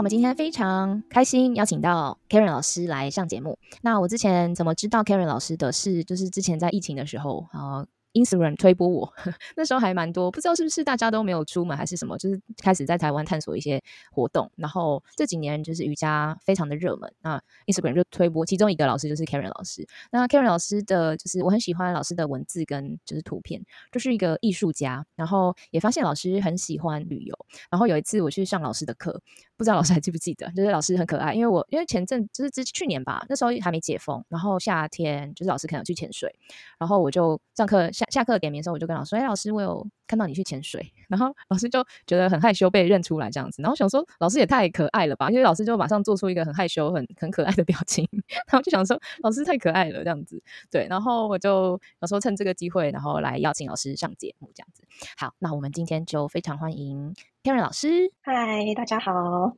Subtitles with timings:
[0.00, 3.58] 我们今天非常开心邀请到 Karen 老师来上节目。
[3.82, 7.84] 那我之前怎么知道 Karen 老师的事，就是之前在疫情的时候啊。
[8.22, 9.12] Instagram 推播我，
[9.56, 14.50] 那时候还蛮多，不知道是不是大家都没有出门还是什么，就是开始在台湾探索一些活动。
[14.56, 19.86] 然后这几年就是瑜伽非常的热门，那 Instagram 就推播，其中一个老师就是 Karen 老师。
[20.10, 25.04] 那 Karen 老师的就是我很喜欢老师的文字跟就是图片，就是一个艺术家。
[25.16, 27.34] 然后也发现老师很喜欢旅游。
[27.70, 29.20] 然后有一次我去上老师的课，
[29.56, 36.34] 不知道老师还记不记得，就是老师很可爱，因为我因为前阵就是之去年吧，那时候还没解封，然后夏天就是老师可能去潜水，
[36.78, 37.90] 然后我就上课。
[37.92, 43.62] 下下课点名的时候，我就跟老师说：“哎，老师，我有看到你去潜水。”然后老师就觉得很害羞，被认出来这样子。
[43.62, 45.30] 然后想说，老师也太可爱了吧？
[45.30, 48.08] 因为老师就马上做出一个很害羞、很很可爱的表情。
[48.50, 50.42] 然后就想说，老师太可爱了这样子。
[50.70, 54.82] 对，然后我就有时候趁这个机会，然后来邀请老师上节目这样子。
[55.16, 58.12] 好，那我们今天就非常欢迎 Karen 老师。
[58.22, 59.12] 嗨，大家好，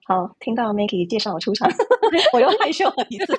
[0.05, 1.71] 好听到 Maggie 介绍我出场，
[2.33, 3.39] 我又害羞了一次。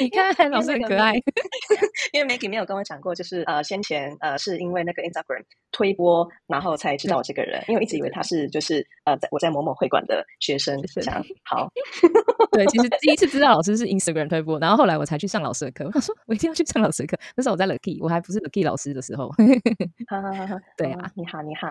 [0.00, 1.14] 你看，老师很可爱。
[2.12, 7.62] 因为 Maggie 没有跟我讲过，就是呃，先前呃，是因为那个 Instagram 推播，然后才知道我这个人。
[7.68, 11.24] 因为一直以为他是就是呃，在我在某某会馆的学生这样。
[11.44, 11.68] 好，
[12.52, 15.90] 对，其实 第一次知道老师是 Instagram 推播，然后后来我才去上老师的课。
[15.94, 19.30] 我说我一定要去上老师的课，那时候我在 Lucky，我还不是 Lucky 老师的时候。
[20.76, 21.68] 对啊，你好，你好，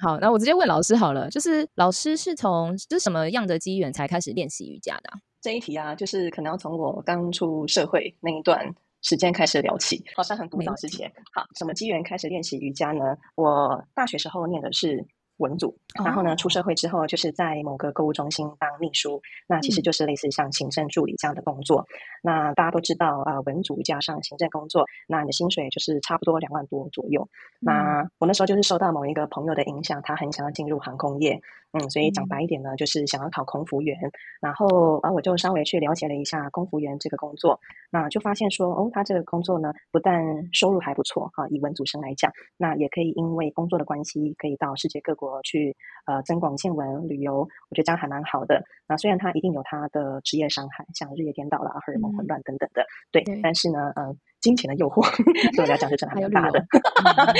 [0.00, 5.10] 好，那我直接问老师好了，就是老师是从是什么样的机缘才开始练习瑜伽的？
[5.42, 11.12] 这一题啊，就是可能要从我刚出社会那一段时间开始聊起，好像很古早之前。
[11.34, 13.18] 好，什么机缘开始练习瑜伽呢？
[13.34, 15.04] 我大学时候念的是。
[15.42, 21.84] 文组，然后呢，出社会之后就是在某个购物中心当秘书，那其实就是类似像行政助理这样的工作。
[22.22, 27.28] 那大家都知道啊，文组加上行政工作，那你的薪水就是差不多两万多左右。
[27.60, 31.40] 那我那时候就是受到某一个朋友的影响，他很想要进入航空业，
[31.72, 33.98] 嗯，所以讲白一点呢，就是想要考空服员。
[34.40, 37.58] 然后啊，我就稍微去了解了一下空服员这个工作，
[37.90, 40.22] 那就发现说，哦，他这个工作呢，不但
[40.52, 45.31] 收入还不错哈，以文组生来讲，那也可以因为工作的关系，可以到世界各国。
[45.42, 45.76] 去
[46.06, 48.62] 呃增广见闻旅游，我觉得这样还蛮好的。
[48.86, 53.22] 那虽然它一定有它的职业伤害，像日夜颠倒啦、荷尔蒙混乱等等的，对。
[53.42, 54.18] 但是呢，嗯。
[54.42, 55.00] 金钱的诱惑
[55.56, 56.62] 对我来讲是真的很大的。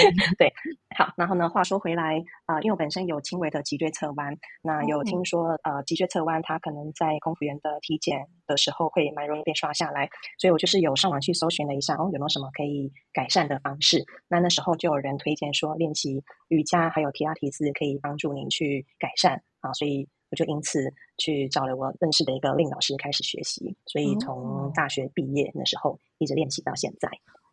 [0.38, 0.52] 对，
[0.96, 10.08] 好，然后呢，话说回来啊，因为我本身有轻微的脊椎侧弯，那有听说呃，脊椎侧弯它可能在空服员的体检的时候会蛮容易被刷下来，
[10.38, 14.04] 所以我就是有上网去搜寻了一下，哦，有没有什么可以改善的方式？
[14.28, 20.08] 那那时候就有人推荐说，练习瑜伽还有提拉提斯可以帮助您去改善啊，所以。
[20.32, 27.08] 我就因此去找了我认识的一个令老师开始学习，所以从大学毕业那时候一直练习到现在。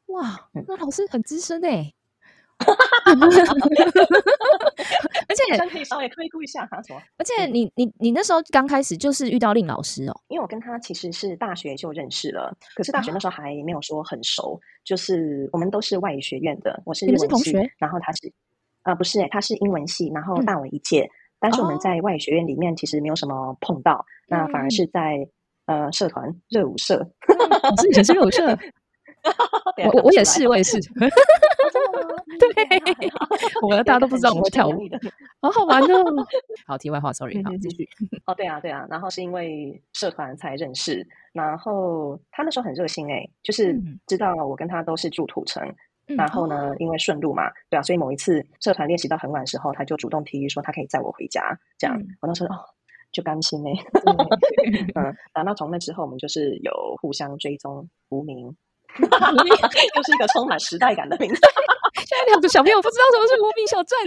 [0.08, 1.94] 哇，那老师很资深哎！
[5.28, 7.02] 而且可以稍微推估一下他什么？
[7.18, 18.32] 而且你你你那时候刚开始就是遇到令老师哦，因为我跟他其实是大学就认识了，可是大学那时候还没有说很熟，就是我们都是外语学院的，我是你们是同学，然后他是
[18.84, 21.10] 啊不是哎，他是英文系，然后大我一届。
[21.40, 25.28] 但是我们在外语学院里面其实没有什么碰到，那反而是在
[25.66, 26.98] 呃社团热舞社，
[27.82, 28.46] 是以前是热舞社，
[29.94, 30.80] 我我也是我也是，
[32.40, 32.50] 对，
[33.62, 35.00] 我们大家都不知道我们会跳舞的，
[35.42, 36.04] 好好玩哦。
[36.66, 37.88] 好，题外话，sorry，好继续。
[38.26, 45.64] 哦，对啊对啊，然后是因为社团才认识，然后他那时候很热心哎，就是知道我跟他都是住土城。
[46.18, 52.56] 然后呢，因为顺路嘛，对啊，所以某一次社团练习到很晚的时候，他就主动提议说他可以载我回家，这样我当时哦
[53.12, 53.74] 就甘心嘞，
[54.96, 56.72] 嗯，然后从那之后我们就是有
[57.02, 58.38] 互相追踪无名，
[58.98, 61.40] 又是一个充满时代感的名字。
[61.96, 63.98] 现在两个小朋友不知道什么是无名小站，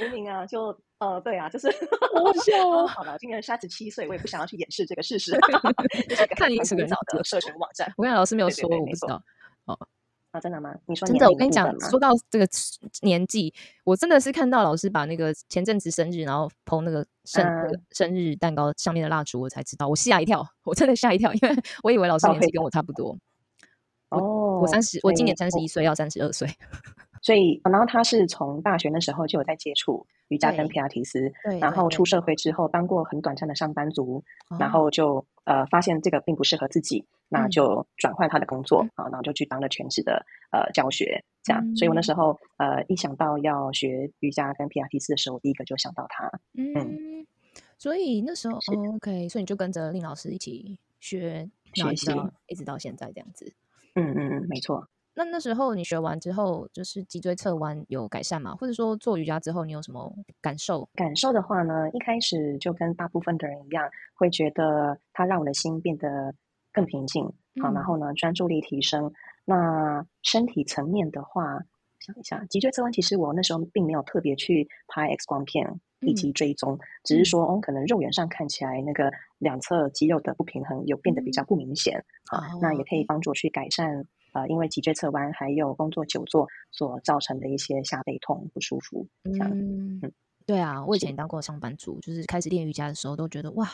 [0.06, 2.86] 无名啊，就呃对啊，就是好笑哦。
[2.86, 5.36] 好了，今年三十七岁，我也不想要去掩饰这个事实，
[6.36, 7.92] 看你是个早的社群网站。
[7.96, 9.20] 我跟老师没有说，我不知道
[9.66, 9.78] 哦。
[10.32, 10.72] 啊，真的吗？
[10.86, 11.28] 你说真的？
[11.28, 12.46] 我跟你讲，说到这个
[13.02, 13.52] 年纪，
[13.84, 17.44] 我真的是看到老师把那个前阵子生日，然后剖那个生
[17.90, 23.16] 生日蛋糕上面的蜡烛，我才知道，我吓一跳，我真的吓一跳，因为我以为老师年纪跟我差不多。
[24.10, 26.48] 哦，我三十，我今年三十一岁，要三十二岁。
[27.22, 34.22] 所以，然后他是从大学那时候就有在接触瑜伽跟皮拉提斯，然后出社会之后当过很短暂的上班族，
[34.58, 41.76] 然后就呃发现这个并不适合自己，那就转换他的工作啊，然后就去当了全职的呃教学，这样。
[41.76, 46.30] 所以我那时候呃一想到要学瑜伽跟皮拉提斯的时候，我第一个就想到他。
[46.56, 47.26] 嗯，
[47.76, 48.56] 所以那时候
[48.94, 52.10] OK，所以你就跟着令老师一起学学习，
[52.46, 53.52] 一直到现在这样子。
[53.94, 54.88] 嗯嗯嗯，没错。
[55.20, 58.54] 那那时候你学完之后，就是脊椎侧弯有改善吗？
[58.58, 60.88] 或者说做瑜伽之后，你有什么感受？
[60.94, 66.34] 感受的话呢，一开始就跟大部分的人一样，会觉得它让我的心变得
[66.72, 67.24] 更平静，
[67.62, 69.12] 好，然后呢，专注力提升。
[69.44, 71.58] 那身体层面的话，
[71.98, 75.80] 想一下，脊椎侧弯，其实我那时候并没有特别去拍 X 光片。
[76.02, 89.06] 以及追踪，只是说哦，可能肉眼上看起来那个两侧肌肉的不平衡有变得比较不明显啊，那也可以帮助去改善呃，因为脊椎侧弯还有工作久坐所造成的一些下背痛不舒服。
[89.24, 90.00] 嗯，
[90.46, 93.68] 对啊，我以前当过上班族，就是开始练瑜伽的时候都觉得哇，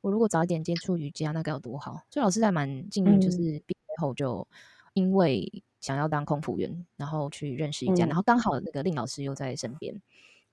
[0.00, 2.02] 我如果早一点接触瑜伽，那该有多好。
[2.10, 4.46] 所以老师还蛮幸运，就是毕业后就
[4.94, 10.00] 因为想要当空服员，然后去认识瑜伽，然后刚好那个令老师又在身边。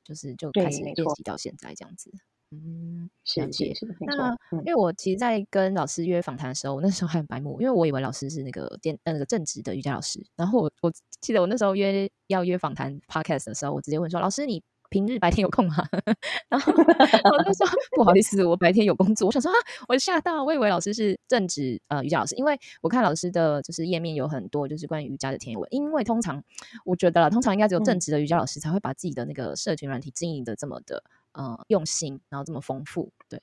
[0.04, 2.10] 就是就开始练习到现在这样子，
[2.52, 3.74] 嗯，了解。
[4.06, 4.36] 那
[4.66, 10.26] 因为我其实，在跟老师约访谈的时候，我那时候还很白目，因为我以为老师是那个电呃那个正职的瑜伽老师。
[10.36, 15.76] 然后我我记得我那时候约要约访谈 podcast 的时候，我直接问说：“老师，你？”平日白天有空吗？
[16.48, 17.68] 然后我就说
[17.98, 19.28] 不好意思，我白天有工作。
[19.28, 19.56] 我想说啊，
[19.90, 25.68] 我吓到，我以为老师是正职呃瑜伽老师，因为我看老师的就是页面有很多就是关于瑜伽的天文。
[25.72, 26.42] 因为通常
[26.86, 31.04] 我觉得啦通常应该只有正职的瑜伽老师才会把自己的那个社群软体经营的这么的
[31.38, 33.10] 呃用心，然后这么丰富。
[33.30, 33.42] 对，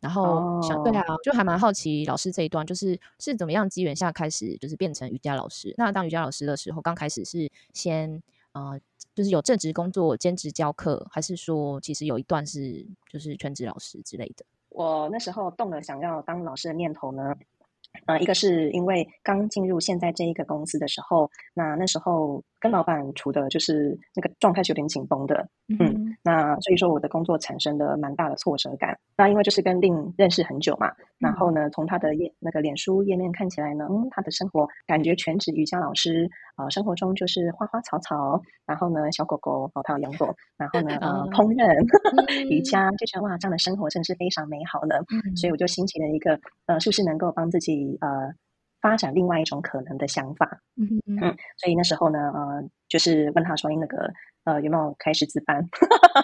[0.00, 5.72] 然后想对啊，就还蛮好奇老师这一段就是是怎么样机缘下开始就是变成瑜伽老师。
[5.78, 8.80] 那当瑜伽老师的时候，刚开始是先呃。
[9.14, 14.44] 就是有正职工作、兼职教课，还是说其实有一段是就是全职老师之类的？
[14.70, 17.32] 我那时候动了想要当老师的念头呢。
[18.06, 28.98] 呃，一个是因为刚进入现在这一个公司的时候，那那时候跟老板处的就是那个状态是有点紧绷的，嗯，那所以说我的工作产生了蛮大的挫折感。
[29.16, 41.64] 那因为就是跟令认识很久嘛，然后呢，从他的页那个脸书页面看起来呢，嗯，他的生活感觉全职瑜伽老师，呃，生活中就是花花草草，然后呢，小狗狗哦，他有养狗，然后呢，呃，烹 饪
[42.50, 45.04] 瑜伽，就觉得哇，这样的生活真的是非常美好的，
[45.36, 48.32] 所以我就兴起了一个，呃，是不是能够帮自己呃
[48.80, 50.58] 发展另外一种可能的想法？
[50.76, 51.20] 嗯嗯，
[51.58, 54.10] 所以那时候呢，呃，就是问他说，那个。
[54.44, 55.58] 呃，有没有开始自班？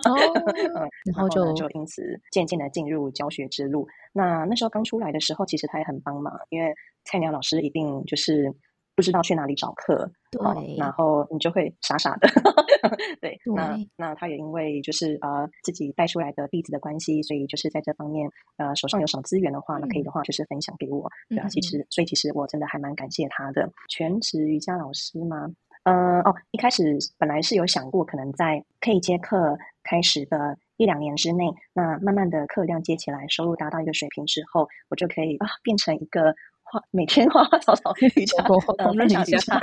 [0.04, 3.86] 嗯，然后就就因此渐渐的进入教学之路。
[4.12, 6.74] 那那时候刚出来的时候，其实他也很帮忙，因为
[7.04, 8.54] 菜鸟老师一定就是
[8.94, 12.28] 不知道去哪里找课，对，然后你就会傻傻的，
[13.20, 18.28] 对，那那他也因为就是呃自己带出来的弟子的关系，所以就是在这方面
[18.58, 25.48] 呃手上有什么资源的话，那可以的话就是分享给我，对啊，其实所以其实我真的还蛮感谢他的全职瑜伽老师吗？
[25.84, 38.44] 嗯哦，一开始本来是有想过，可能在可以接课开始的一两年之内，那慢慢的课量接起来，收入达到一个水平之后，我就可以啊变成一个花每天花花草草瑜伽
[38.78, 39.58] 呃分享瑜 伽，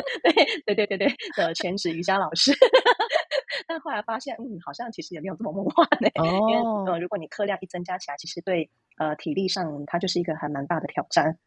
[0.66, 2.52] 对对对对对的全职瑜伽老师。
[3.68, 6.10] 但后来发现，嗯，好像其实也没有这么梦幻呢。
[6.16, 6.56] 因为
[6.92, 11.38] 呃，如果你课量一增加起来，其实对呃体力上它就是一个还蛮大的挑战。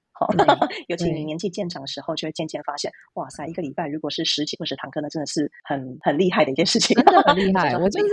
[0.88, 7.76] 尤其你年纪渐长的时候，就会渐渐发现，哇塞，一个礼拜如果是十几二十堂课，那真的是很很厉害的一件事情，真的很厉害。
[7.76, 8.08] 我就是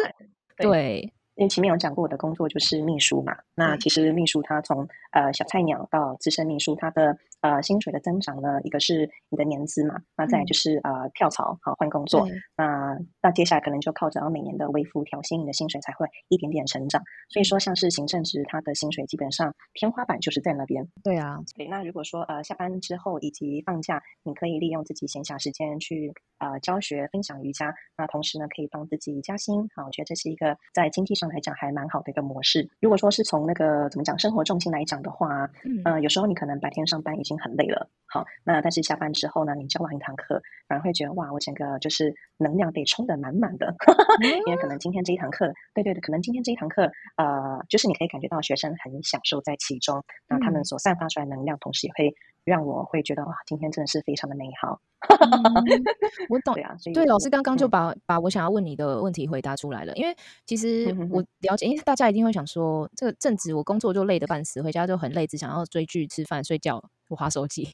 [0.58, 1.14] 对。
[1.36, 3.38] 因为前面有讲过，我的工作就是秘书嘛。
[3.54, 12.28] 那其实秘书他从呃小菜鸟到资深秘书，他的呃薪水的增长呢，一个是你的年资嘛，那再就是呃跳槽好换工作。
[12.56, 17.02] 那那接下来可能就靠着每年的微幅调薪，你的薪水才会一点点成长。
[17.30, 20.84] 所以说，像是行政职，他的薪水基本上天花板就是在那边。
[21.04, 21.68] 对啊，对。
[21.68, 29.62] 那如果说呃下班之后以及放假，你可以利用自己闲暇时间去呃教学分享瑜伽，那同时呢可以帮自己加薪。
[29.76, 31.28] 啊，我觉得这是一个在经济上。
[31.28, 32.70] 来讲还蛮好的一个模式。
[32.80, 35.46] 如果说是从那个怎么讲生活重心来讲的话，
[35.84, 43.76] 嗯，有时候你可能白天上班已经很累了，好，那但是下班之后呢，你教完一堂课，反而会觉得哇，我整个就是能量被充得满满的，
[44.48, 52.16] 因为可能今天这一堂课，对对对，可能今天这一堂课，呃，就是你可以感觉到学生很享受在其中，那他们所散发出来能量，同时也会。
[52.48, 54.80] 让我会觉得哇，今天真的是非常的美好。
[56.32, 59.94] 我懂呀，对老师刚刚就把把我想要问你的问题回答出来了。
[59.98, 60.16] 因为
[60.46, 66.82] 其实我了解，因为大家一定会想说，这个正值我工作就累得半死，回家就很累，只想要追剧、吃饭、睡觉、
[67.16, 67.70] 划手机，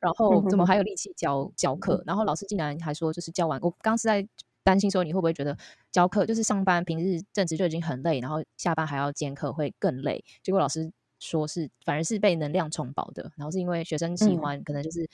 [0.00, 2.02] 然后怎么还有力气教教课？
[2.06, 4.26] 然后老师竟然还说，就是教完，我刚是在
[4.62, 5.56] 担心说，你会不会觉得
[5.90, 10.24] 教课就是上班平日正职就已经很累，然后下班还要兼课会更累？
[10.42, 10.90] 结果老师。
[11.22, 15.06] 说是反而是被能量充饱的，然后是因为学生喜欢，可能就是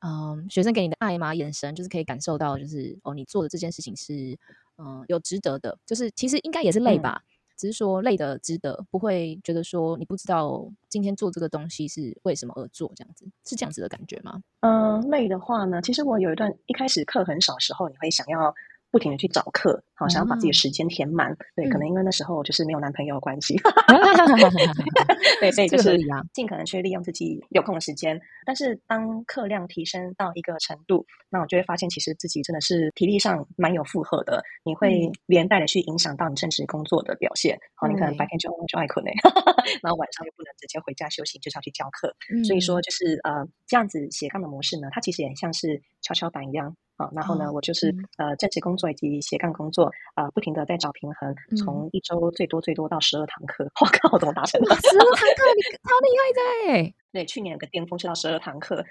[0.00, 4.36] 嗯，学生给你的爱嘛，眼神就是可以感受到，就是哦，你做的这件事情是
[4.78, 7.22] 嗯有值得的，就是其实应该也是累吧，
[7.56, 14.42] 只是说累的值得，不会觉得说你不知道今天做这个东西是为什么而做，这样子是这样子的感觉吗？
[14.60, 18.54] 嗯，累的话呢，其实我有一段一开始课很少时候，你会想要。
[18.94, 21.36] 不停的去找课，好想要把自己的时间填满。
[21.56, 23.56] 对，可能因为那时候就是没有男朋友的关系，
[25.40, 25.98] 对，所以就是
[26.32, 28.20] 尽可能去利用自己有空的时间。
[28.46, 34.40] 但是当课量提升到一个程度，那我就会发现，其实自己真的是体力上蛮有负荷的。
[34.62, 37.58] 你会连带的去影响到你正式工作的表现。
[37.74, 39.10] 好，你可能白天就就爱困呢，
[39.82, 42.14] 然后晚上又不能直接回家休息，就是要去教课。
[42.44, 46.76] 所以说，就是呃这样子斜杠的模式呢，它其实也很像是跷跷板一样。
[46.96, 54.74] 好，然后呢，我就是呃，正职工作以及斜杠工作啊，不停的在找平衡，从一周最多最多到十二堂课， 我靠，我怎么达成的？
[54.76, 56.94] 十二堂课，你超厉害的！
[57.12, 58.84] 对，去年有个巅峰是到十二堂课，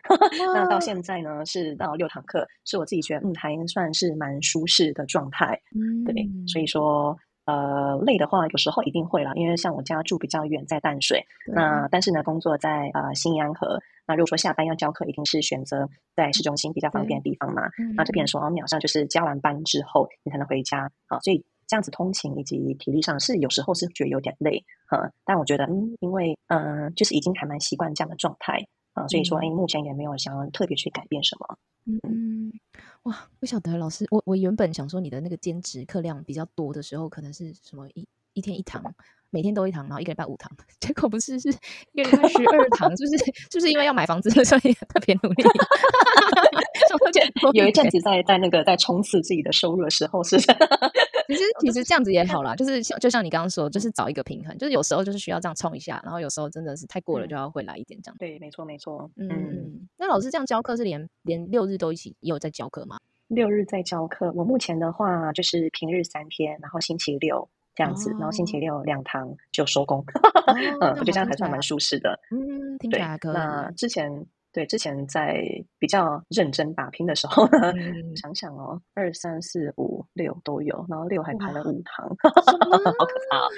[0.53, 5.59] 那到现在呢是到六堂课，是我自己觉得嗯，还算是蛮舒适的状态。
[5.75, 7.17] 嗯，对，所以说。
[7.45, 11.25] 呃，累的话，有时候一定会啦，因为像我家住比较远，在淡水。
[11.47, 13.77] 那但是呢，工作在呃新安河。
[14.05, 17.63] 那如果说下班要教课，一定是选择在市中心比较方便的地方嘛。
[17.95, 21.19] 那这边说，秒上就是加完班之后，你才能回家啊。
[21.19, 25.09] 所以这样子通勤以及体力上是有时候是觉得有点累啊。
[25.25, 28.57] 但我觉得，嗯，因为嗯，就是已经还蛮习惯这样的状态
[28.93, 31.57] 啊，所以说，哎，目前也没有想要特别去改变什么。
[31.85, 32.51] 嗯，
[33.03, 38.81] 哇，不晓得老师，我我原本想说你的那个兼职课量比较多的时候，可能是什么一一天一堂，
[39.33, 40.49] 每天都一堂，然后一个礼拜五堂，
[40.79, 41.49] 结果不是是
[41.93, 43.17] 一个礼拜十二堂，就是
[43.49, 45.43] 就是因为要买房子，所以特别努力。
[47.53, 50.37] 有一阵子在在那个在冲刺自己的收入的时候，是。
[51.25, 58.15] 其实其实这样子也好啦，就是像就像你刚刚说，就是找一个平衡，就是有时候就是需要这样冲一下，然后有时候真的是太过了就要回来一点这样。
[58.19, 59.09] 对，没错没错。
[59.15, 62.97] 嗯，那老师这样教课是连连六日都一起也有在教课吗？
[63.29, 70.03] 六日在教课，我目前的话就是平日三天，然后星期六这样子，然后星期六两堂就收工。
[70.81, 72.19] 嗯，我觉得这样还算蛮舒适的。
[72.31, 73.33] 嗯，听起来可以。
[73.33, 74.25] 那之前。
[74.53, 75.43] 对，之前在
[75.79, 77.73] 比较认真打拼的时候呢，
[78.15, 83.49] 想想哦，二三四五六都有，然后六还排了五堂， 好可怕！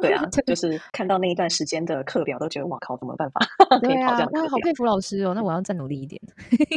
[0.00, 3.40] 对啊，就是看到那一段时间的课表，都觉得哇靠，怎么办法？
[3.82, 6.20] 对啊，那好佩服老师哦，那我要再努力一点。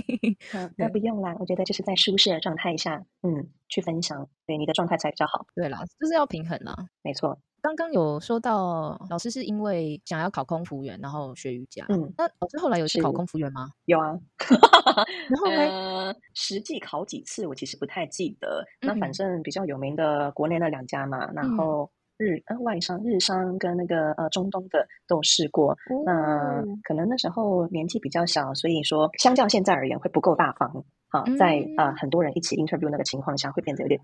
[0.75, 5.45] 那不用啦，我觉得就是在舒适的状态下，嗯，去分享，对你的状态才比较好。
[5.53, 7.37] 对啦，就是要平衡啦，没错。
[7.63, 11.85] 刚刚有说到，老师是因为想要考空服员，然后学瑜伽。
[11.87, 13.69] 嗯，那老师后来有去考空服员吗？
[13.85, 14.19] 有啊。
[15.31, 16.13] 然后呢？
[16.33, 18.65] 实际考几次，我其实不太记得。
[18.81, 25.73] 那反正比较有名的国内那两家嘛，然后日呃外商日商跟那个呃中东的都试过。
[26.05, 30.83] 那可能那时候年纪比较小，所以说相较现在而言会不够大方。
[31.07, 34.01] 好，在呃很多人一起 interview 那个情况下，会变得有点。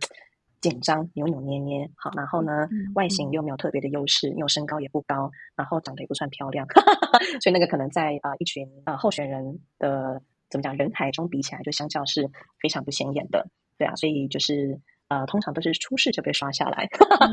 [0.62, 6.68] 紧张、扭扭捏捏，好，然后呢，外形又没有特别的优势，因为身高也不高，然后长得也不算漂亮，
[7.42, 12.30] 所以那个可能在啊一群啊候选人的怎么讲人海中比起来，就相较是
[12.62, 13.48] 非常不显眼的，
[13.78, 14.80] 对啊，所以就是。
[15.10, 16.88] 呃，通常都是出事就被刷下来。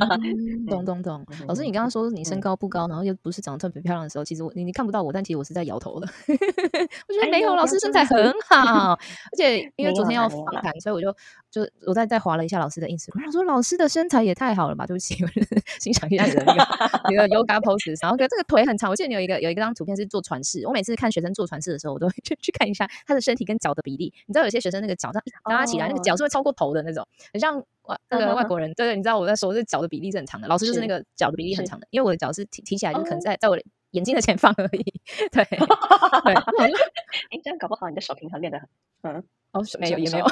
[0.66, 6.09] 懂懂懂，老师，你刚刚说你身高不高，然后又不是长得特别漂亮的时候，其实我你你看不到我，但其实我是在摇头的。
[6.26, 11.14] 我觉得没有，老师身材很好，而且因为昨天要访谈，所以我就
[11.56, 14.86] 就我再再划了一下老师的 ins，我说老师的身材也太好了吧？
[14.86, 15.16] 对不起，
[15.80, 16.60] 欣赏一下你的那个
[17.08, 24.12] 你的 yoga pose，然后这个腿很长，我记得你有一个有一张图片是做传式，我每次看学生做传式的时候，我都会去去看一下他的身体跟脚的比例。
[24.26, 25.25] 你知道有些学生那个脚这样
[25.58, 27.64] 拉起来，那个脚是会超过头的那种，很像。
[27.86, 30.48] 外那个外国人，对对，你知道我在说，这脚的比例是很长的。
[30.48, 34.82] 老师就是那个脚的比例很长的，因为我的脚是提提起来，就可能在在我的眼睛的前方而已。
[35.30, 38.68] 对 对，哎，这样搞不好你的手平衡练得很，
[39.02, 39.25] 嗯，
[39.58, 40.26] 哦，没有也没有。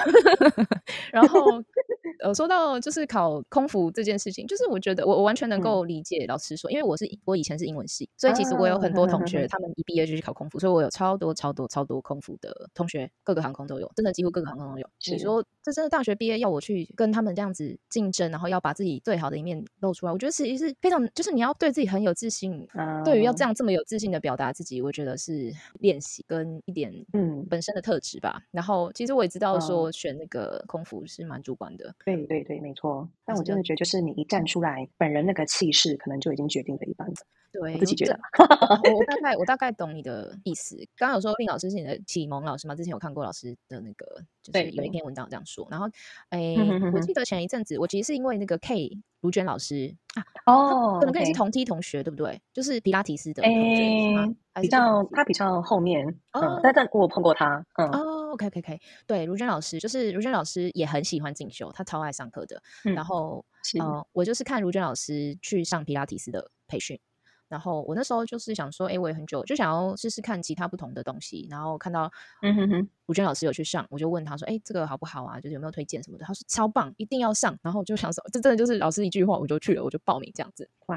[1.13, 1.41] 然后
[2.21, 14.89] 呃，说到就是考空服这件事情，就是我觉得我我完全能够理解老师说，因为我是我以前是英文系，所以其实我有很多同学，他们一毕业就去考空服，所以我有超多超多超多空服的同学，各个航空都有，真的几乎各个航空都有。
[15.11, 22.67] 你说这真的大学毕业要我去跟他们这样子竞争，然后要把自己最好的一面露出来，我觉得其实是非常，就是你要对自己很有自信。
[23.05, 28.43] 对于要这样这么有自信的表达自己，我觉得是练习跟一点嗯本身的特质吧。
[28.51, 31.95] 然后其实我也知道说选那个空服是蛮主观的。
[32.05, 33.09] 对对对，没错。
[33.25, 37.11] 但我真的觉得，就是你一站出来，本人那个气势，可能就已经决定了一半。
[37.53, 38.19] 对，自己觉得。
[38.37, 40.77] 我大概 我大概懂你的意思。
[40.97, 42.75] 刚刚有说令老师是你的启蒙老师吗？
[42.75, 44.05] 之前有看过老师的那个，
[44.43, 45.65] 就是有一篇文章这样说。
[45.71, 45.87] 然后，
[46.31, 46.57] 哎，
[46.93, 52.43] 我记得前一阵子，我其实是因为那个 K 卢娟老师啊，哦，可能跟你是同梯同学，对不对？
[52.53, 58.24] 就是皮拉提斯的同学，比较他比较后面，嗯，但但我碰过他，嗯。
[58.35, 62.63] ，OK OK OK，对，如娟老师就是如娟老师也很喜欢进修，她超爱上课的。
[62.83, 63.45] 然后
[63.81, 66.99] 呃，我就是看如娟老师去上皮拉提斯的培训。
[67.47, 71.47] 然后我那时候就是想说，哎，我也很久就想要试试看其他不同的东西。
[71.49, 72.11] 然后看到，
[72.43, 75.39] 嗯哼哼，如娟老师有去上，我就问他说，哎，这个好不好啊？
[75.39, 76.25] 就是有没有推荐什么的？
[76.25, 77.57] 他说超棒，一定要上。
[77.63, 80.69] 然后我就想说，这真的就是老师一句话，我就去了，我就报名这样子。
[80.87, 80.97] 哇！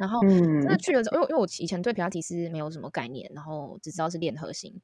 [0.00, 4.74] 然后真的去了之后，因为因为我以前对皮拉提斯没有什么概念，然后只知道是练核心。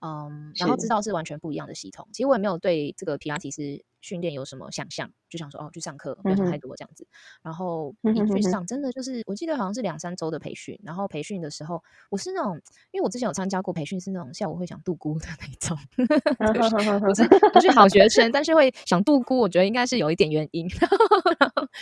[0.00, 2.08] 嗯，然后知道是完全不一样的系统。
[2.12, 3.62] 其实我也没有对这个皮拉提斯
[4.00, 7.06] 训练有什么想象，就想说哦，去上课，不要想太多这样子。
[7.42, 10.78] 然后一去上，真的就是我记得好像是两三周的培训。
[10.82, 12.54] 然后培训的时候，我是那种，
[12.92, 20.66] 因为我之前有参加过培训，是那种下午会想度孤的那种， 不是 不是好学生，但是会想度孤，我觉得应该是有一点原因。
[20.78, 20.96] 然后，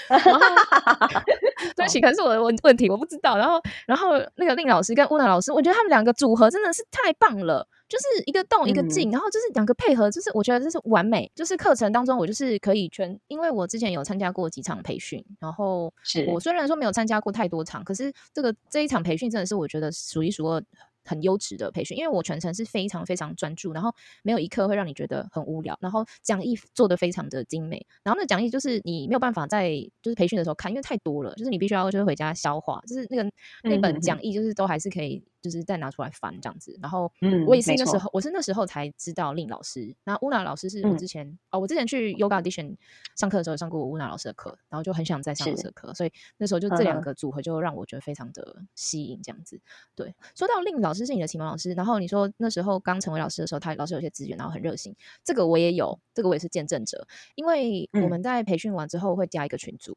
[1.76, 3.36] 对不起， 可能是我的问问题，我不知道。
[3.36, 7.66] 然后，然后那个令老师跟乌娜老师，我觉得他们两个组合真的是太棒了。
[7.88, 11.32] 就是一个动一个静，然后就是两个配合，就是我觉得这是完美。
[11.34, 15.90] 就是课程当中，我就是可以全，因为我之前有参加过几场培训，然后
[16.26, 20.62] 我虽然说没有参加过太多场，可是这个这一场培训真的是我觉得数一数二。
[21.08, 29.70] 很优质的培训，因为我全程是非常非常专注，然后没有一刻会让你觉得很无聊，然后讲义做的非常的精美，然后那讲义就是你没有办法在
[30.02, 33.30] 就是培训的时候看，因为太多了，就是你必须要就是回家消化，就是那个
[33.62, 37.10] 那本讲义就是都还是可以就是再拿出来翻这样子，然后
[37.46, 42.76] 我也是那时候我是那时候才知道令老师，那乌娜老师是我之前哦我之前去 Yoga Edition
[43.16, 49.58] 上课的时候上过乌娜老师的课，然后就很想再上老师的课，所以那时候就这两个组合就让我觉得非常的吸引这样子。
[49.96, 51.08] 对，说到令老师。
[51.08, 54.94] 是你的启蒙老师，然后你说那时候刚成为老师的时候，他老师有些资源，然后很热心。
[55.24, 57.06] 这个我也有，这个我也是见证者。
[57.34, 59.96] 因为我们在培训完之后会加一个群组，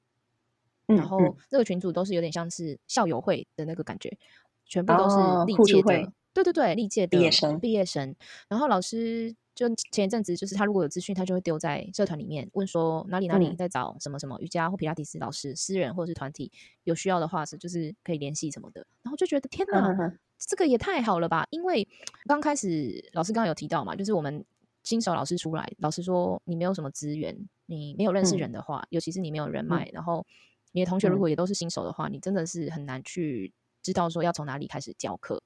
[0.86, 4.17] 然后这个群组都是有点像是校友会的那个感觉，
[4.71, 8.15] 全部都是历届的，对对对，历届的毕业生，毕业生。
[8.47, 16.50] 然后老师就前一阵子，就是他如果有资讯，他就会丢在社团里面，问说哪里哪里在找什么什么瑜伽或皮拉提斯老师，私人或者是团体
[16.85, 18.87] 有需要的话是就是可以联系什么的。
[19.03, 20.13] 然后就觉得天哪！
[20.39, 21.46] 这个也太好了吧！
[21.51, 21.87] 因为
[22.25, 24.43] 刚开始老师刚刚有提到嘛，就是我们
[24.83, 30.25] 新手老师出来，老师说你没有什么资源，你没有认识人的话，尤其是你没有人脉，然后
[30.72, 35.41] 你的同学如果也都是新手的话，你真的是很难去知道说要从哪里开始教课。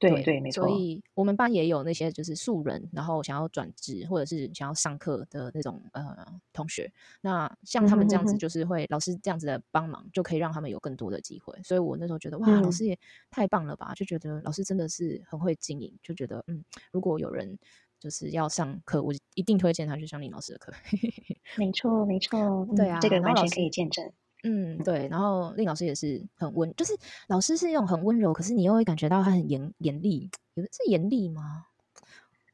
[0.00, 0.64] 对对，没错。
[0.64, 6.88] 所以我们班也有那些就是素人，然后想要转职或者是想要上课的那种呃同学。
[7.20, 11.52] 那像他们这样子，就是会老师这样子的帮忙，就可以让他们有更多的机会。
[11.64, 12.96] 所以我那时候觉得哇，老师也
[13.28, 13.92] 太棒了吧！
[13.96, 17.58] 就觉得老师真的是很会经营，就觉得嗯，如果有人
[17.98, 20.72] 就是要上课，我一定推荐他去上林老师的课。
[21.58, 24.12] 没错，没错，对啊，这个完全可以见证。
[24.44, 26.96] 嗯，对，然后令老师也是很温，就是
[27.26, 31.66] 老师是那种很温柔，可是你又会感觉到他很严严厉，有是严厉吗？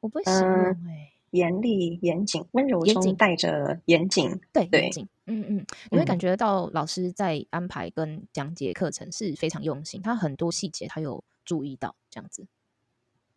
[0.01, 12.47] 我不会形容哎，严厉、严谨、温柔中带着严谨，对严谨，嗯嗯，你会感觉到老师在安排跟讲解课程是非常用心，他很多细节他有注意到，这样子。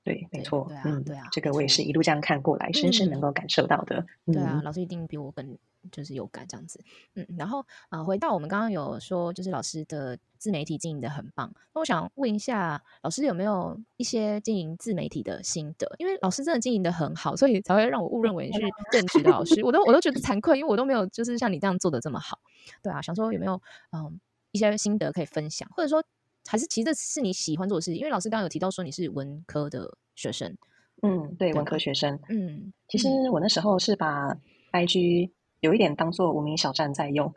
[0.03, 4.05] 对，没错，对啊，对啊，这个我也是一路这样看过来，深深能够感受到的。
[4.25, 5.57] 对啊，老师一定比我更。
[5.91, 6.80] 就是有感这样子，
[7.15, 11.52] 嗯，然后啊，回到我们刚刚有说，就是老师的自媒体经营的很棒。
[11.73, 15.89] 那我想问一下，老师有没有一些经营自媒体的心得？
[15.97, 18.60] 因为老师真的经营的很好，所以才会让我误认为是
[18.91, 19.63] 正直的老师。
[19.63, 22.39] 我都我都觉得惭愧，因为我都没有就是像你这样做的这么好。
[22.82, 24.19] 对啊，想说有没有嗯
[24.52, 26.04] 一些心得可以分享，或者说
[26.47, 28.00] 还是其实这是你喜欢做的事情？
[28.00, 30.56] 因为老师刚刚有提到说你是文科的学生，
[31.02, 34.38] 嗯，对，文科学生，嗯，其实我那时候是把
[34.71, 35.32] IG。
[35.62, 37.32] 有一点当做无名小站在用，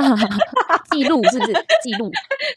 [0.90, 1.52] 记录是不是？
[1.82, 2.10] 记录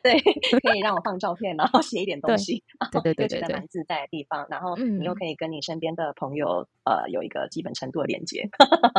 [0.04, 0.20] 对，
[0.62, 4.46] 可以让我放照片，然后写一点东西，对对对对对，蛮自在的地方。
[4.50, 8.48] 然后你又可以跟你身边的朋友呃有一个基本程度的连接。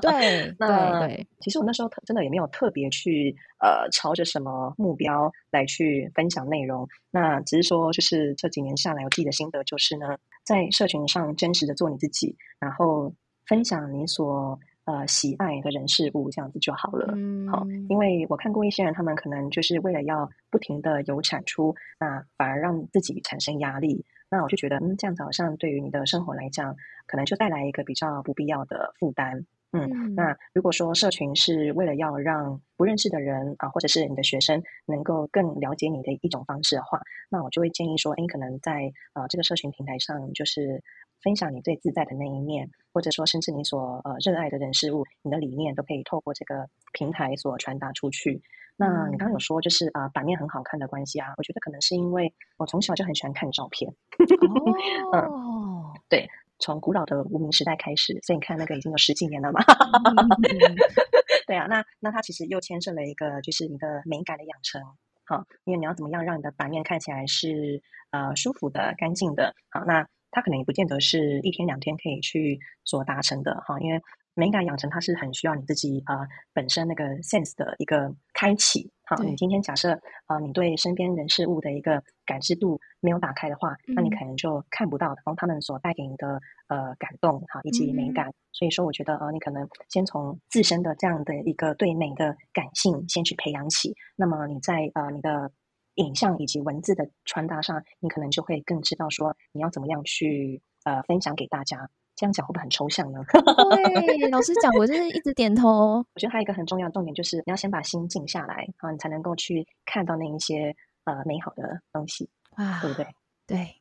[0.01, 6.89] 对，那对，其实我那时候真的也没有特别去呃朝着什么目标来去分享内容。
[7.11, 13.13] 那只是说，就是这几年下来，我自己的心得就是呢，在社群上真实的做你自己，然后
[13.47, 14.59] 分享你所。
[14.89, 17.09] 呃，喜爱的人事物这样子就好了。
[17.53, 24.07] 好，因为我看过一些人，他们可能就是为了要不停的有产出，那反而让自己产生压力。
[24.31, 26.75] 那我就觉得，嗯，这样子好像对于你的生活来讲，
[27.07, 29.45] 可能就带来一个比较不必要的负担。
[29.73, 37.01] 嗯，那如果说社群是为了要让不认识的人啊，或者是你的学生能够更了解你的一种方式的话，
[37.31, 40.83] 那我就会建议说，哎，可能在呃这个社群平台上，就是。
[41.21, 48.41] 分享你最自在的那一面，或者说甚至你所呃热爱的人事物，你的理念都可以透过这个平台所传达出去。
[48.77, 53.93] 那你刚刚有说就是啊版面很好看的关系啊，我觉得可能是因为我从小就很喜欢看照片。
[55.13, 59.61] 哦，对，从古老的无名时代开始，所以你看那个已经有十几年了嘛。
[61.47, 64.83] 对啊，那那它其实又牵涉了一个，就是你的美感的养成。
[65.25, 69.55] 好，因为你要怎么样让你的版面看起来是呃舒服的、干净的。
[69.71, 73.63] 好，那它可能也不见得是一天两天可以去所达成的。
[73.67, 74.01] 哈，因为
[74.39, 76.21] 美感养成它是很需要你自己啊
[76.53, 78.89] 本身那个 sense 的一个开启。
[79.05, 88.33] 好，你今天假设啊你对身边人事物的一个感知度没有打开的话，那你可能就看不到然后他们所带给你的呃感动哈以及美感。
[88.53, 95.51] 所以说，我觉得呃你可能先从自身的这样的一个对美的感性先去培养起，那么你在呃你的
[95.95, 101.91] 影像以及文字的传达上，你可能就会更知道说你要怎么样去呃分享给大家。
[102.19, 103.21] 这样讲会不会很抽象呢？
[103.31, 105.99] 对，老师讲，我就是一直点头。
[106.13, 113.07] 我觉得还有一个很重要的重点就是，你要先把心静下来啊，你才能够去看到那一些呃美好的东西啊，对不对？
[113.47, 113.77] 对，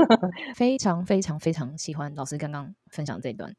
[0.56, 3.54] 非常非常非常喜欢老师刚刚分享这段。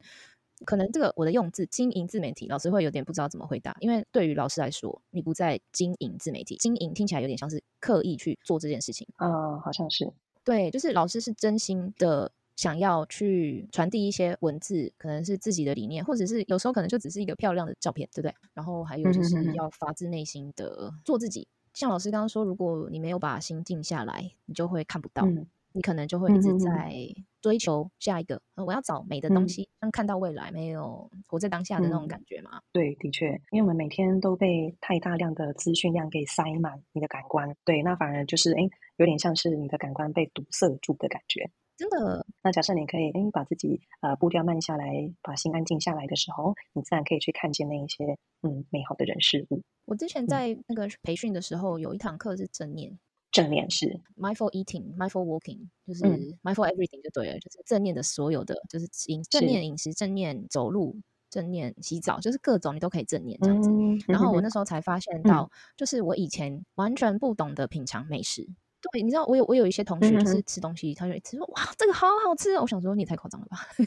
[0.65, 9.07] 可能这个我的用字经营自媒体，老师会有点不知道怎么回答，因为对于老师来说，你不在经营自媒体，经营听起来有点像是刻意去做这件事情。
[9.19, 10.11] 嗯，好像是。
[10.43, 12.31] 对，就是老师是真心的。
[12.55, 18.33] 想要去传递一些文字，可能是自己的理念，或者是有时候可能就只是一个漂亮的照片，对不对？
[18.53, 21.47] 然后还有就是要发自内心的做自己。
[21.73, 25.27] 像老师刚刚说，如果你没有把心静下来，你就会看不到，
[25.71, 26.93] 你可能就会一直在
[27.41, 28.39] 追求下一个。
[28.55, 32.61] 我要找美的东西，像看到未来，没有活在当下的那种感觉嘛？
[32.71, 41.49] 对，的确，因为我们每天都被太大量的资讯量给塞满你的感官，对，那反而就是哎，有点像是你的感官被堵塞住的感觉。
[41.75, 49.61] 真的，那假设你可以，哎，把自己呃步调慢下来，把心安静下来的时候，你自然可以去看见那一些嗯美好的人事物。
[49.85, 52.97] 我之前在那个培训的时候，有一堂课是正念，
[53.31, 56.03] 正念是 mindful eating，mindful walking，就是
[56.43, 60.95] mindful everything 就对了，就是正念的所有的，就是饮正念饮食、正念走路、
[61.29, 63.69] 正念洗澡，就是各种你都可以正念这样子。
[64.07, 68.47] 然后我那时候才发现到，就是我以前完全不懂得品尝美食。
[68.91, 73.85] 对，你知道我有我有一些同学就是吃东西，他就一直说哇这个好好吃，我想说你也太夸张了吧，我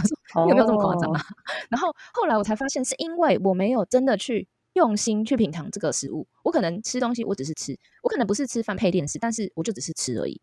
[0.00, 1.20] 想说有没有这么夸张啊？
[1.68, 10.40] 然后后来我才发现是因为我没有真的去用心去品尝这个食物，我可能吃东西我只是吃，我可能不是吃饭配电视，但是我就只是吃而已。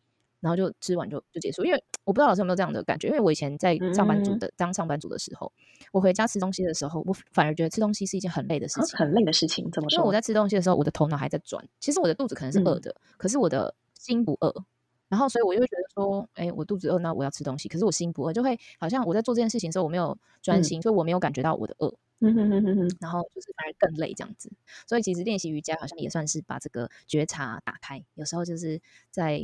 [0.48, 3.10] 然后就吃完就就结束，因为我不知道老师有没有这样的感觉。
[3.10, 5.52] 因为我以前在上班族的当上班族的时候，
[5.92, 9.70] 我回家吃东西的时候，我反而觉得吃东西是一件很累的事情，很累的事情。
[9.72, 9.98] 怎么说？
[9.98, 14.64] 因为我在吃东西的时候，我的头脑还在转，其实我的肚子可能是饿的，可是我的心不饿。
[15.10, 21.94] 然后所以我就会觉得说，哎，我肚子饿，那我要吃东西，可是我心不饿，就会好像我在做这件事情的时候，我没有专心，所以我没有感觉到我的饿。
[22.20, 22.98] 嗯哼哼哼哼。
[23.00, 24.52] 然后就是反而更累这样子。
[24.86, 28.82] 所以其实练习瑜伽好像也算是把这个觉察打开，有时候就是
[29.12, 29.42] 在。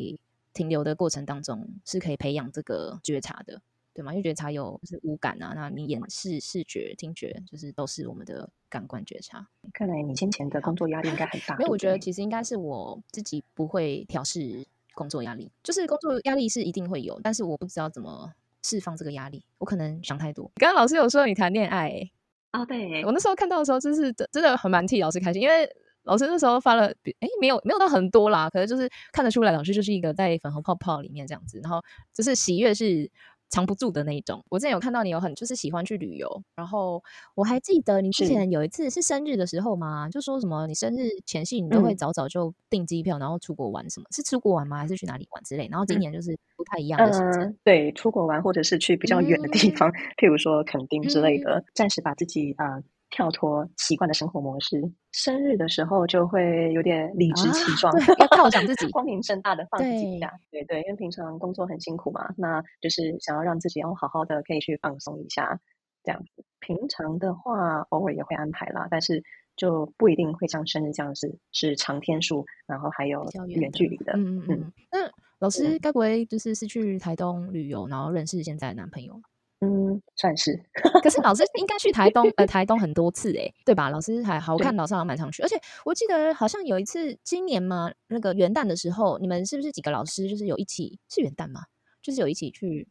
[0.54, 3.62] 停留的过程当中是可以培养这个觉察的，
[3.94, 4.12] 对吗？
[4.14, 9.48] 因为觉察有就是五感啊，那你眼视、视觉、听觉，就是都是我们的感官觉察。
[9.74, 11.58] 看来你先前的工作压力应该很大。
[11.58, 18.32] 没有，我觉得其实应该是我自己不会调试工作压力，就是工作压力是一定会有，但是我不知道怎么
[18.64, 20.52] 释放这个压力，我可能想太多。
[20.56, 22.12] 刚刚老师有说你谈恋爱，
[22.52, 25.70] 啊，对我那时候看到的时候，真是真的很蛮替老师开心，因为。
[26.04, 31.82] 老师那时候发了，哎，没有没有到很多啦，可能就是看得出来，老师就是一个在粉红泡泡里面这样子，然后
[32.14, 33.10] 就是喜悦是
[33.50, 34.44] 藏不住的那一种。
[34.50, 37.02] 我之前有看到你有很就是喜欢去旅游，然后
[37.36, 44.78] 我还记得你之前有一次是生日的时候嘛，就说什么你生日前夕你都会早早就订机票，然后出国玩，什么是出国玩吗？
[44.78, 45.68] 还是去哪里玩之类？
[45.72, 52.82] 然后今年就是不太一样的行程，对，出国玩或者是去比较远的地方，譬如说垦丁之类的，暂时把自己啊。
[53.14, 60.34] 跳脱习惯的生活模式，生日的时候就会有点理直气 壮，要犒赏自 己，光明正大的放自己假。
[60.50, 65.60] 对对，因为平常工作很辛苦嘛，那就是想要让自己要好好的可以去放松一下，
[66.04, 66.44] 这样子。
[66.60, 69.24] 平常的话，偶尔也会安排啦，但是
[69.56, 74.14] 就不一定会像生日这样子是长天数，然后还有远距离的。
[74.16, 74.74] 嗯嗯嗯。
[74.92, 74.98] 那
[75.38, 79.22] 老师该不会就是是去台东旅游，然后认识现在的男朋友？
[79.64, 80.60] 嗯，算是。
[81.02, 83.90] 可是老师应该去台东，呃， 台东很多次哎，对吧？
[83.90, 85.42] 老师还好，我看老师好像蛮常去。
[85.42, 91.00] 而且我记得好像有一次，今年嘛，那个元旦的时候，你们是不是几个老师就是有一起？
[91.10, 91.62] 是元旦吗？
[92.02, 92.88] 就是有一起去？